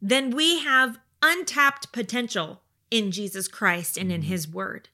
then 0.00 0.30
we 0.30 0.60
have 0.60 0.98
untapped 1.22 1.92
potential 1.92 2.62
in 2.90 3.12
Jesus 3.12 3.46
Christ 3.46 3.96
and 3.96 4.10
in 4.10 4.22
mm-hmm. 4.22 4.30
His 4.30 4.48
Word. 4.48 4.88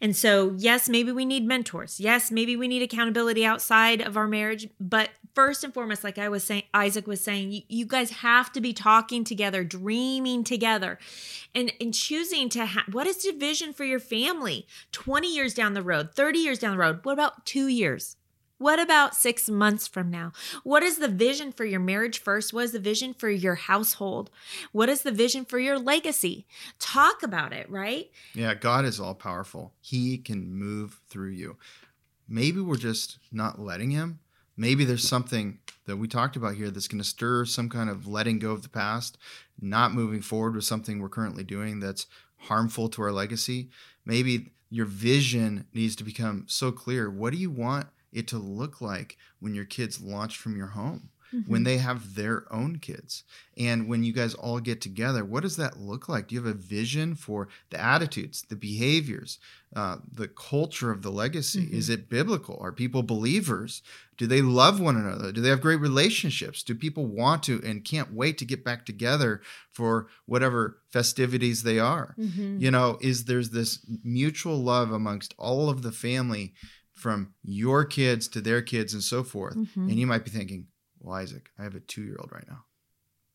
And 0.00 0.16
so, 0.16 0.54
yes, 0.58 0.88
maybe 0.88 1.12
we 1.12 1.24
need 1.24 1.44
mentors. 1.44 2.00
Yes, 2.00 2.30
maybe 2.30 2.56
we 2.56 2.68
need 2.68 2.82
accountability 2.82 3.44
outside 3.44 4.00
of 4.00 4.16
our 4.16 4.28
marriage. 4.28 4.68
But 4.80 5.10
first 5.34 5.64
and 5.64 5.74
foremost, 5.74 6.04
like 6.04 6.18
I 6.18 6.28
was 6.28 6.44
saying, 6.44 6.64
Isaac 6.72 7.06
was 7.06 7.20
saying, 7.20 7.52
you, 7.52 7.62
you 7.68 7.86
guys 7.86 8.10
have 8.10 8.52
to 8.52 8.60
be 8.60 8.72
talking 8.72 9.24
together, 9.24 9.64
dreaming 9.64 10.44
together, 10.44 10.98
and, 11.54 11.72
and 11.80 11.92
choosing 11.92 12.48
to 12.50 12.66
have 12.66 12.92
what 12.92 13.06
is 13.06 13.22
the 13.22 13.32
vision 13.32 13.72
for 13.72 13.84
your 13.84 14.00
family 14.00 14.66
20 14.92 15.32
years 15.32 15.54
down 15.54 15.74
the 15.74 15.82
road, 15.82 16.14
30 16.14 16.38
years 16.38 16.58
down 16.58 16.72
the 16.72 16.82
road? 16.82 17.00
What 17.02 17.12
about 17.12 17.44
two 17.46 17.66
years? 17.66 18.16
What 18.58 18.78
about 18.78 19.16
six 19.16 19.48
months 19.48 19.88
from 19.88 20.10
now? 20.10 20.32
What 20.62 20.82
is 20.82 20.98
the 20.98 21.08
vision 21.08 21.52
for 21.52 21.64
your 21.64 21.80
marriage 21.80 22.20
first? 22.20 22.52
What 22.52 22.64
is 22.64 22.72
the 22.72 22.78
vision 22.78 23.12
for 23.12 23.28
your 23.28 23.56
household? 23.56 24.30
What 24.70 24.88
is 24.88 25.02
the 25.02 25.10
vision 25.10 25.44
for 25.44 25.58
your 25.58 25.78
legacy? 25.78 26.46
Talk 26.78 27.22
about 27.22 27.52
it, 27.52 27.68
right? 27.68 28.10
Yeah, 28.32 28.54
God 28.54 28.84
is 28.84 29.00
all 29.00 29.14
powerful. 29.14 29.72
He 29.80 30.18
can 30.18 30.54
move 30.54 31.00
through 31.08 31.30
you. 31.30 31.56
Maybe 32.28 32.60
we're 32.60 32.76
just 32.76 33.18
not 33.32 33.58
letting 33.58 33.90
Him. 33.90 34.20
Maybe 34.56 34.84
there's 34.84 35.06
something 35.06 35.58
that 35.86 35.96
we 35.96 36.06
talked 36.06 36.36
about 36.36 36.54
here 36.54 36.70
that's 36.70 36.88
going 36.88 37.02
to 37.02 37.08
stir 37.08 37.44
some 37.44 37.68
kind 37.68 37.90
of 37.90 38.06
letting 38.06 38.38
go 38.38 38.52
of 38.52 38.62
the 38.62 38.68
past, 38.68 39.18
not 39.60 39.92
moving 39.92 40.22
forward 40.22 40.54
with 40.54 40.64
something 40.64 41.00
we're 41.00 41.08
currently 41.08 41.42
doing 41.42 41.80
that's 41.80 42.06
harmful 42.36 42.88
to 42.90 43.02
our 43.02 43.12
legacy. 43.12 43.68
Maybe 44.04 44.52
your 44.70 44.86
vision 44.86 45.66
needs 45.74 45.96
to 45.96 46.04
become 46.04 46.44
so 46.46 46.70
clear. 46.70 47.10
What 47.10 47.32
do 47.32 47.38
you 47.38 47.50
want 47.50 47.88
it 48.14 48.28
to 48.28 48.38
look 48.38 48.80
like 48.80 49.16
when 49.40 49.54
your 49.54 49.64
kids 49.64 50.00
launch 50.00 50.38
from 50.38 50.56
your 50.56 50.68
home? 50.68 51.10
Mm-hmm. 51.34 51.50
When 51.50 51.64
they 51.64 51.78
have 51.78 52.14
their 52.14 52.44
own 52.52 52.78
kids, 52.78 53.24
and 53.56 53.88
when 53.88 54.04
you 54.04 54.12
guys 54.12 54.34
all 54.34 54.60
get 54.60 54.80
together, 54.80 55.24
what 55.24 55.42
does 55.42 55.56
that 55.56 55.78
look 55.78 56.08
like? 56.08 56.28
Do 56.28 56.34
you 56.34 56.44
have 56.44 56.54
a 56.54 56.56
vision 56.56 57.14
for 57.16 57.48
the 57.70 57.80
attitudes, 57.80 58.42
the 58.42 58.56
behaviors, 58.56 59.38
uh, 59.74 59.96
the 60.12 60.28
culture 60.28 60.92
of 60.92 61.02
the 61.02 61.10
legacy? 61.10 61.62
Mm-hmm. 61.62 61.76
Is 61.76 61.88
it 61.88 62.08
biblical? 62.08 62.58
Are 62.60 62.70
people 62.70 63.02
believers? 63.02 63.82
Do 64.16 64.28
they 64.28 64.42
love 64.42 64.80
one 64.80 64.96
another? 64.96 65.32
Do 65.32 65.40
they 65.40 65.48
have 65.48 65.60
great 65.60 65.80
relationships? 65.80 66.62
Do 66.62 66.74
people 66.74 67.06
want 67.06 67.42
to 67.44 67.60
and 67.64 67.84
can't 67.84 68.12
wait 68.12 68.38
to 68.38 68.44
get 68.44 68.64
back 68.64 68.86
together 68.86 69.40
for 69.72 70.06
whatever 70.26 70.78
festivities 70.90 71.64
they 71.64 71.80
are? 71.80 72.14
Mm-hmm. 72.16 72.58
You 72.60 72.70
know, 72.70 72.98
is 73.00 73.24
there's 73.24 73.50
this 73.50 73.84
mutual 74.04 74.58
love 74.58 74.92
amongst 74.92 75.34
all 75.36 75.68
of 75.68 75.82
the 75.82 75.92
family 75.92 76.54
from 76.94 77.34
your 77.42 77.84
kids 77.84 78.28
to 78.28 78.40
their 78.40 78.62
kids 78.62 78.94
and 78.94 79.02
so 79.02 79.22
forth. 79.22 79.56
Mm-hmm. 79.56 79.88
And 79.88 79.98
you 79.98 80.06
might 80.06 80.24
be 80.24 80.30
thinking, 80.30 80.68
well, 81.00 81.16
Isaac, 81.16 81.50
I 81.58 81.64
have 81.64 81.74
a 81.74 81.80
two 81.80 82.02
year 82.02 82.16
old 82.18 82.32
right 82.32 82.46
now. 82.48 82.64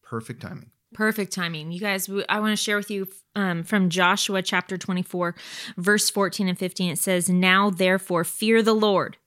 Perfect 0.01 0.41
timing. 0.41 0.71
Perfect 0.93 1.31
timing. 1.31 1.71
You 1.71 1.79
guys, 1.79 2.09
I 2.29 2.39
want 2.39 2.57
to 2.57 2.63
share 2.63 2.77
with 2.77 2.89
you 2.89 3.07
um, 3.35 3.63
from 3.63 3.89
Joshua 3.89 4.41
chapter 4.41 4.75
24, 4.75 5.35
verse 5.77 6.09
14 6.09 6.47
and 6.47 6.57
15. 6.57 6.91
It 6.91 6.97
says, 6.97 7.29
Now 7.29 7.69
therefore 7.69 8.23
fear 8.23 8.63
the 8.63 8.73
Lord. 8.73 9.17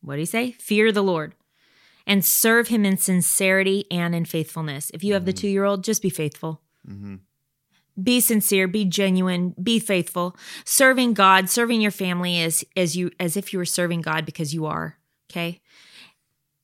What 0.00 0.14
do 0.14 0.20
you 0.20 0.26
say? 0.26 0.52
Fear 0.52 0.92
the 0.92 1.02
Lord 1.02 1.34
and 2.06 2.24
serve 2.24 2.68
him 2.68 2.86
in 2.86 2.96
sincerity 2.96 3.84
and 3.90 4.14
in 4.14 4.24
faithfulness. 4.24 4.90
If 4.94 5.02
you 5.02 5.14
have 5.14 5.22
mm-hmm. 5.22 5.26
the 5.26 5.32
two 5.32 5.48
year 5.48 5.64
old, 5.64 5.82
just 5.82 6.02
be 6.02 6.10
faithful. 6.10 6.60
Mm-hmm. 6.88 7.16
Be 8.00 8.20
sincere, 8.20 8.68
be 8.68 8.84
genuine, 8.84 9.54
be 9.62 9.78
faithful, 9.78 10.36
serving 10.64 11.14
God, 11.14 11.48
serving 11.48 11.80
your 11.80 11.90
family 11.90 12.40
as 12.40 12.64
as 12.76 12.96
you 12.96 13.10
as 13.18 13.36
if 13.36 13.52
you 13.52 13.58
were 13.58 13.64
serving 13.64 14.02
God 14.02 14.26
because 14.26 14.54
you 14.54 14.66
are, 14.66 14.98
okay? 15.30 15.60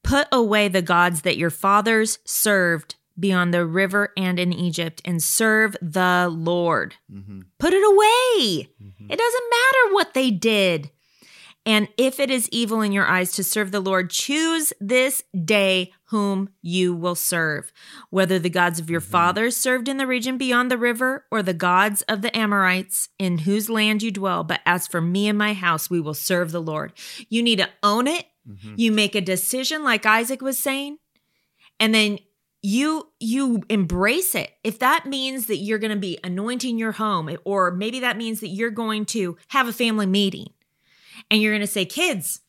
Put 0.03 0.29
away 0.33 0.69
the 0.69 0.83
gods 0.83 1.23
that 1.23 1.37
your 1.37 1.51
fathers 1.51 2.19
served 2.25 2.97
beyond 3.19 3.53
the 3.53 3.67
river 3.67 4.13
and 4.17 4.39
in 4.39 4.53
Egypt 4.53 5.01
and 5.05 5.23
serve 5.23 5.77
the 5.81 6.29
Lord. 6.31 6.97
Mm-hmm. 7.13 7.41
Put 7.59 7.73
it 7.73 7.85
away. 7.85 8.69
Mm-hmm. 8.83 9.11
It 9.11 9.19
doesn't 9.19 9.51
matter 9.51 9.95
what 9.95 10.15
they 10.15 10.31
did. 10.31 10.91
And 11.65 11.89
if 11.97 12.19
it 12.19 12.29
is 12.31 12.49
evil 12.51 12.81
in 12.81 12.91
your 12.91 13.07
eyes 13.07 13.33
to 13.33 13.45
serve 13.45 13.71
the 13.71 13.81
Lord, 13.81 14.11
choose 14.11 14.73
this 14.81 15.23
day 15.45 15.93
whom 16.07 16.49
you 16.61 16.93
will 16.93 17.15
serve, 17.15 17.73
whether 18.11 18.39
the 18.39 18.51
gods 18.51 18.81
of 18.81 18.91
your 18.91 19.01
Mhm. 19.01 19.05
fathers 19.11 19.57
served 19.57 19.87
in 19.89 19.97
the 19.97 20.07
region 20.07 20.37
beyond 20.37 20.71
the 20.71 20.77
river 20.79 21.25
or 21.31 21.43
the 21.43 21.55
gods 21.55 22.03
of 22.03 22.21
the 22.21 22.37
Amorites 22.37 23.09
in 23.19 23.39
whose 23.39 23.71
land 23.71 24.03
you 24.03 24.11
dwell. 24.11 24.43
But 24.43 24.61
as 24.67 24.89
for 24.89 25.01
me 25.01 25.29
and 25.29 25.39
my 25.39 25.55
house, 25.55 25.89
we 25.89 26.01
will 26.01 26.15
serve 26.15 26.51
the 26.51 26.61
Lord. 26.61 26.93
You 27.29 27.43
need 27.43 27.59
to 27.59 27.71
own 27.83 28.09
it. 28.09 28.27
Mhm. 28.49 28.75
You 28.77 28.91
make 28.91 29.15
a 29.15 29.21
decision, 29.21 29.85
like 29.85 30.05
Isaac 30.05 30.43
was 30.43 30.59
saying, 30.59 30.99
and 31.79 31.95
then 31.95 32.19
you 32.65 33.09
you 33.19 33.63
embrace 33.69 34.35
it 34.37 34.51
if 34.63 34.79
that 34.79 35.05
means 35.07 35.47
that 35.47 35.57
you're 35.57 35.79
going 35.81 35.93
to 35.93 35.97
be 35.99 36.17
anointing 36.23 36.79
your 36.79 36.93
home 36.93 37.29
or 37.45 37.73
maybe 37.73 37.99
that 38.01 38.17
means 38.17 38.39
that 38.39 38.49
you're 38.49 38.71
going 38.71 39.05
to 39.05 39.37
have 39.49 39.67
a 39.67 39.73
family 39.73 40.07
meeting 40.07 40.49
and 41.33 41.41
you're 41.43 41.51
going 41.53 41.61
to 41.63 41.67
say 41.67 41.85
kids 41.85 42.41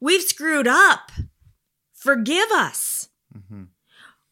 we've 0.00 0.22
screwed 0.22 0.68
up 0.68 1.10
forgive 1.94 2.50
us 2.52 3.08
Mhm. 3.36 3.68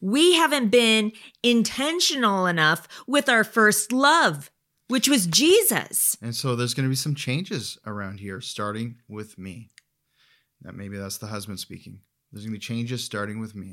we 0.00 0.34
haven't 0.34 0.68
been 0.70 1.12
intentional 1.42 2.46
enough 2.46 2.86
with 3.06 3.28
our 3.28 3.44
first 3.44 3.92
love 3.92 4.50
which 4.88 5.08
was 5.08 5.26
jesus 5.26 6.16
And 6.22 6.34
so 6.34 6.54
there's 6.56 6.74
going 6.74 6.86
to 6.86 6.90
be 6.90 6.96
some 6.96 7.14
changes 7.14 7.78
around 7.86 8.20
here, 8.20 8.40
starting 8.40 8.96
with 9.08 9.38
me. 9.38 9.70
That 10.62 10.74
maybe 10.74 10.96
that's 10.96 11.18
the 11.18 11.26
husband 11.28 11.60
speaking. 11.60 12.00
There's 12.32 12.44
going 12.44 12.54
to 12.54 12.58
be 12.58 12.64
changes 12.64 13.04
starting 13.04 13.38
with 13.38 13.54
me. 13.54 13.68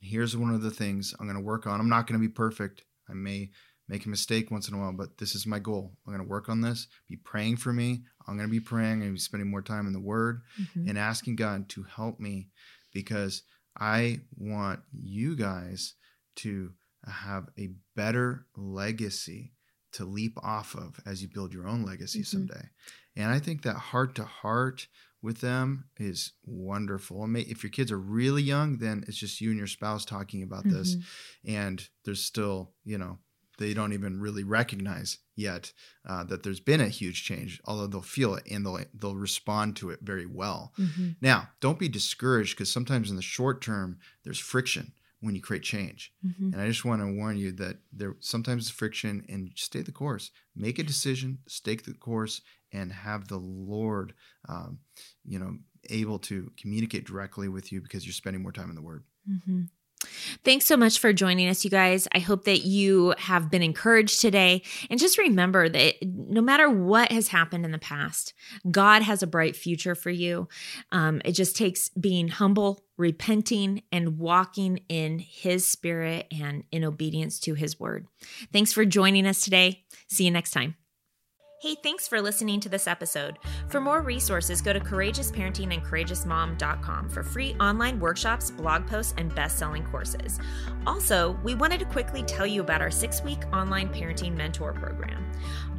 And 0.00 0.10
here's 0.10 0.36
one 0.36 0.52
of 0.54 0.62
the 0.62 0.70
things 0.70 1.14
I'm 1.18 1.26
going 1.26 1.38
to 1.38 1.42
work 1.52 1.66
on. 1.66 1.80
I'm 1.80 1.88
not 1.88 2.06
going 2.06 2.20
to 2.20 2.26
be 2.28 2.32
perfect. 2.32 2.82
I 3.08 3.14
may 3.14 3.50
make 3.88 4.04
a 4.04 4.08
mistake 4.08 4.50
once 4.50 4.68
in 4.68 4.74
a 4.74 4.78
while, 4.78 4.92
but 4.92 5.16
this 5.18 5.34
is 5.34 5.46
my 5.46 5.58
goal. 5.58 5.96
I'm 6.06 6.12
going 6.12 6.24
to 6.24 6.28
work 6.30 6.48
on 6.48 6.60
this. 6.60 6.86
Be 7.08 7.16
praying 7.16 7.56
for 7.56 7.72
me. 7.72 8.04
I'm 8.26 8.36
going 8.36 8.48
to 8.48 8.52
be 8.52 8.60
praying. 8.60 9.00
To 9.00 9.10
be 9.12 9.18
spending 9.18 9.50
more 9.50 9.62
time 9.62 9.86
in 9.86 9.92
the 9.92 10.00
Word 10.00 10.42
Mhm. 10.60 10.88
and 10.90 10.98
asking 10.98 11.36
God 11.36 11.68
to 11.70 11.82
help 11.84 12.20
me 12.20 12.50
because 12.92 13.42
I 13.80 14.20
want 14.36 14.80
you 14.92 15.36
guys 15.36 15.94
to 16.36 16.74
have 17.06 17.48
a 17.58 17.68
better 17.96 18.46
legacy 18.56 19.54
to 19.92 20.04
leap 20.04 20.36
off 20.42 20.74
of 20.74 21.00
as 21.06 21.22
you 21.22 21.28
build 21.28 21.54
your 21.54 21.66
own 21.66 21.82
legacy 21.84 22.20
Mhm. 22.20 22.26
someday. 22.26 22.68
And 23.16 23.30
I 23.30 23.38
think 23.40 23.62
that 23.62 23.76
heart 23.76 24.14
to 24.16 24.24
heart 24.24 24.86
with 25.22 25.38
them 25.40 25.84
is 25.96 26.32
wonderful. 26.44 27.24
And 27.24 27.36
if 27.36 27.62
your 27.62 27.70
kids 27.70 27.90
are 27.90 27.98
really 27.98 28.42
young, 28.42 28.78
then 28.78 29.04
it's 29.08 29.16
just 29.16 29.40
you 29.40 29.50
and 29.50 29.58
your 29.58 29.66
spouse 29.66 30.04
talking 30.04 30.42
about 30.42 30.68
this. 30.68 30.94
Mhm. 30.96 31.04
And 31.44 31.88
there's 32.04 32.22
still, 32.22 32.74
you 32.84 32.98
know, 32.98 33.18
they 33.58 33.74
don't 33.74 33.92
even 33.92 34.20
really 34.20 34.44
recognize 34.44 35.18
yet 35.36 35.72
uh, 36.08 36.24
that 36.24 36.42
there's 36.42 36.60
been 36.60 36.80
a 36.80 36.88
huge 36.88 37.24
change, 37.24 37.60
although 37.64 37.86
they'll 37.86 38.02
feel 38.02 38.34
it 38.34 38.44
and 38.50 38.64
they'll 38.64 38.80
they'll 38.94 39.16
respond 39.16 39.76
to 39.76 39.90
it 39.90 40.00
very 40.02 40.26
well. 40.26 40.72
Mhm. 40.78 41.16
Now, 41.20 41.50
don't 41.60 41.78
be 41.78 41.88
discouraged 41.88 42.56
because 42.56 42.72
sometimes 42.72 43.10
in 43.10 43.16
the 43.16 43.22
short 43.22 43.60
term 43.62 43.98
there's 44.24 44.38
friction 44.38 44.92
when 45.20 45.34
you 45.34 45.40
create 45.40 45.64
change. 45.64 46.12
Mhm. 46.24 46.52
And 46.52 46.60
I 46.60 46.68
just 46.68 46.84
want 46.84 47.02
to 47.02 47.12
warn 47.12 47.36
you 47.36 47.52
that 47.52 47.78
there 47.92 48.16
sometimes 48.20 48.66
is 48.66 48.70
friction 48.70 49.24
and 49.28 49.52
stay 49.56 49.82
the 49.82 49.92
course. 49.92 50.30
Make 50.54 50.78
a 50.78 50.84
decision, 50.84 51.38
stake 51.48 51.82
the 51.84 51.94
course, 51.94 52.40
and 52.72 52.92
have 52.92 53.28
the 53.28 53.38
Lord, 53.38 54.14
um, 54.48 54.80
you 55.24 55.38
know, 55.38 55.58
able 55.90 56.18
to 56.20 56.52
communicate 56.56 57.04
directly 57.06 57.48
with 57.48 57.72
you 57.72 57.80
because 57.80 58.04
you're 58.06 58.12
spending 58.12 58.42
more 58.42 58.52
time 58.52 58.70
in 58.70 58.76
the 58.76 58.82
Word. 58.82 59.04
hmm 59.26 59.62
Thanks 60.44 60.66
so 60.66 60.76
much 60.76 60.98
for 60.98 61.12
joining 61.12 61.48
us, 61.48 61.64
you 61.64 61.70
guys. 61.70 62.06
I 62.14 62.20
hope 62.20 62.44
that 62.44 62.64
you 62.64 63.14
have 63.18 63.50
been 63.50 63.62
encouraged 63.62 64.20
today. 64.20 64.62
And 64.90 65.00
just 65.00 65.18
remember 65.18 65.68
that 65.68 65.96
no 66.02 66.40
matter 66.40 66.70
what 66.70 67.10
has 67.10 67.28
happened 67.28 67.64
in 67.64 67.72
the 67.72 67.78
past, 67.78 68.32
God 68.70 69.02
has 69.02 69.22
a 69.22 69.26
bright 69.26 69.56
future 69.56 69.94
for 69.94 70.10
you. 70.10 70.48
Um, 70.92 71.20
it 71.24 71.32
just 71.32 71.56
takes 71.56 71.88
being 71.88 72.28
humble, 72.28 72.84
repenting, 72.96 73.82
and 73.90 74.18
walking 74.18 74.80
in 74.88 75.18
His 75.18 75.66
Spirit 75.66 76.26
and 76.30 76.64
in 76.70 76.84
obedience 76.84 77.40
to 77.40 77.54
His 77.54 77.80
word. 77.80 78.06
Thanks 78.52 78.72
for 78.72 78.84
joining 78.84 79.26
us 79.26 79.42
today. 79.42 79.84
See 80.08 80.24
you 80.24 80.30
next 80.30 80.52
time. 80.52 80.76
Hey, 81.60 81.74
thanks 81.74 82.06
for 82.06 82.22
listening 82.22 82.60
to 82.60 82.68
this 82.68 82.86
episode. 82.86 83.36
For 83.66 83.80
more 83.80 84.00
resources, 84.00 84.62
go 84.62 84.72
to 84.72 84.78
courageousparenting 84.78 85.74
and 85.74 85.82
courageousmom.com 85.82 87.08
for 87.08 87.24
free 87.24 87.56
online 87.58 87.98
workshops, 87.98 88.52
blog 88.52 88.86
posts, 88.86 89.12
and 89.18 89.34
best 89.34 89.58
selling 89.58 89.84
courses. 89.86 90.38
Also, 90.86 91.36
we 91.42 91.56
wanted 91.56 91.80
to 91.80 91.86
quickly 91.86 92.22
tell 92.22 92.46
you 92.46 92.60
about 92.60 92.80
our 92.80 92.92
six 92.92 93.24
week 93.24 93.40
online 93.52 93.88
parenting 93.88 94.36
mentor 94.36 94.72
program. 94.72 95.28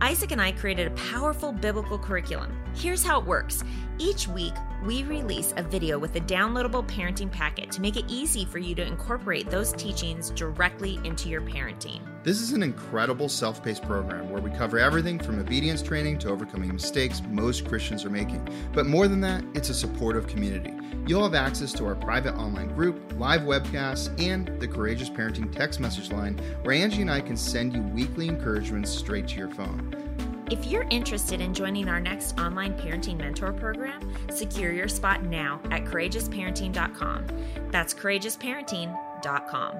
Isaac 0.01 0.31
and 0.31 0.41
I 0.41 0.51
created 0.51 0.87
a 0.87 0.95
powerful 0.95 1.53
biblical 1.53 1.97
curriculum. 1.97 2.61
Here's 2.75 3.01
how 3.01 3.21
it 3.21 3.25
works 3.25 3.63
each 3.99 4.27
week, 4.27 4.53
we 4.85 5.03
release 5.03 5.53
a 5.57 5.63
video 5.63 5.99
with 5.99 6.15
a 6.15 6.21
downloadable 6.21 6.87
parenting 6.87 7.29
packet 7.29 7.69
to 7.71 7.81
make 7.81 7.97
it 7.97 8.05
easy 8.07 8.45
for 8.45 8.57
you 8.57 8.73
to 8.75 8.85
incorporate 8.85 9.49
those 9.49 9.73
teachings 9.73 10.29
directly 10.31 10.99
into 11.03 11.29
your 11.29 11.41
parenting. 11.41 11.99
This 12.23 12.41
is 12.41 12.53
an 12.53 12.63
incredible 12.63 13.29
self 13.29 13.63
paced 13.63 13.83
program 13.83 14.29
where 14.29 14.41
we 14.41 14.51
cover 14.51 14.79
everything 14.79 15.19
from 15.19 15.39
obedience 15.39 15.81
training 15.81 16.19
to 16.19 16.29
overcoming 16.29 16.73
mistakes 16.73 17.21
most 17.29 17.67
Christians 17.67 18.05
are 18.05 18.09
making. 18.09 18.47
But 18.73 18.85
more 18.85 19.07
than 19.07 19.21
that, 19.21 19.43
it's 19.53 19.69
a 19.69 19.73
supportive 19.73 20.27
community. 20.27 20.73
You'll 21.07 21.23
have 21.23 21.35
access 21.35 21.71
to 21.73 21.85
our 21.85 21.95
private 21.95 22.35
online 22.35 22.73
group, 22.75 22.99
live 23.17 23.41
webcasts, 23.41 24.09
and 24.21 24.59
the 24.59 24.67
Courageous 24.67 25.09
Parenting 25.09 25.51
text 25.51 25.79
message 25.79 26.11
line 26.11 26.39
where 26.63 26.75
Angie 26.75 27.01
and 27.01 27.11
I 27.11 27.21
can 27.21 27.37
send 27.37 27.73
you 27.73 27.81
weekly 27.81 28.27
encouragements 28.27 28.91
straight 28.91 29.27
to 29.29 29.35
your 29.35 29.49
phone. 29.49 29.95
If 30.51 30.65
you're 30.65 30.87
interested 30.89 31.41
in 31.41 31.53
joining 31.53 31.89
our 31.89 31.99
next 31.99 32.39
online 32.39 32.73
parenting 32.73 33.17
mentor 33.17 33.53
program, 33.53 34.11
secure 34.31 34.71
your 34.71 34.87
spot 34.87 35.23
now 35.23 35.61
at 35.69 35.85
courageousparenting.com. 35.85 37.27
That's 37.69 37.93
courageousparenting.com. 37.93 39.75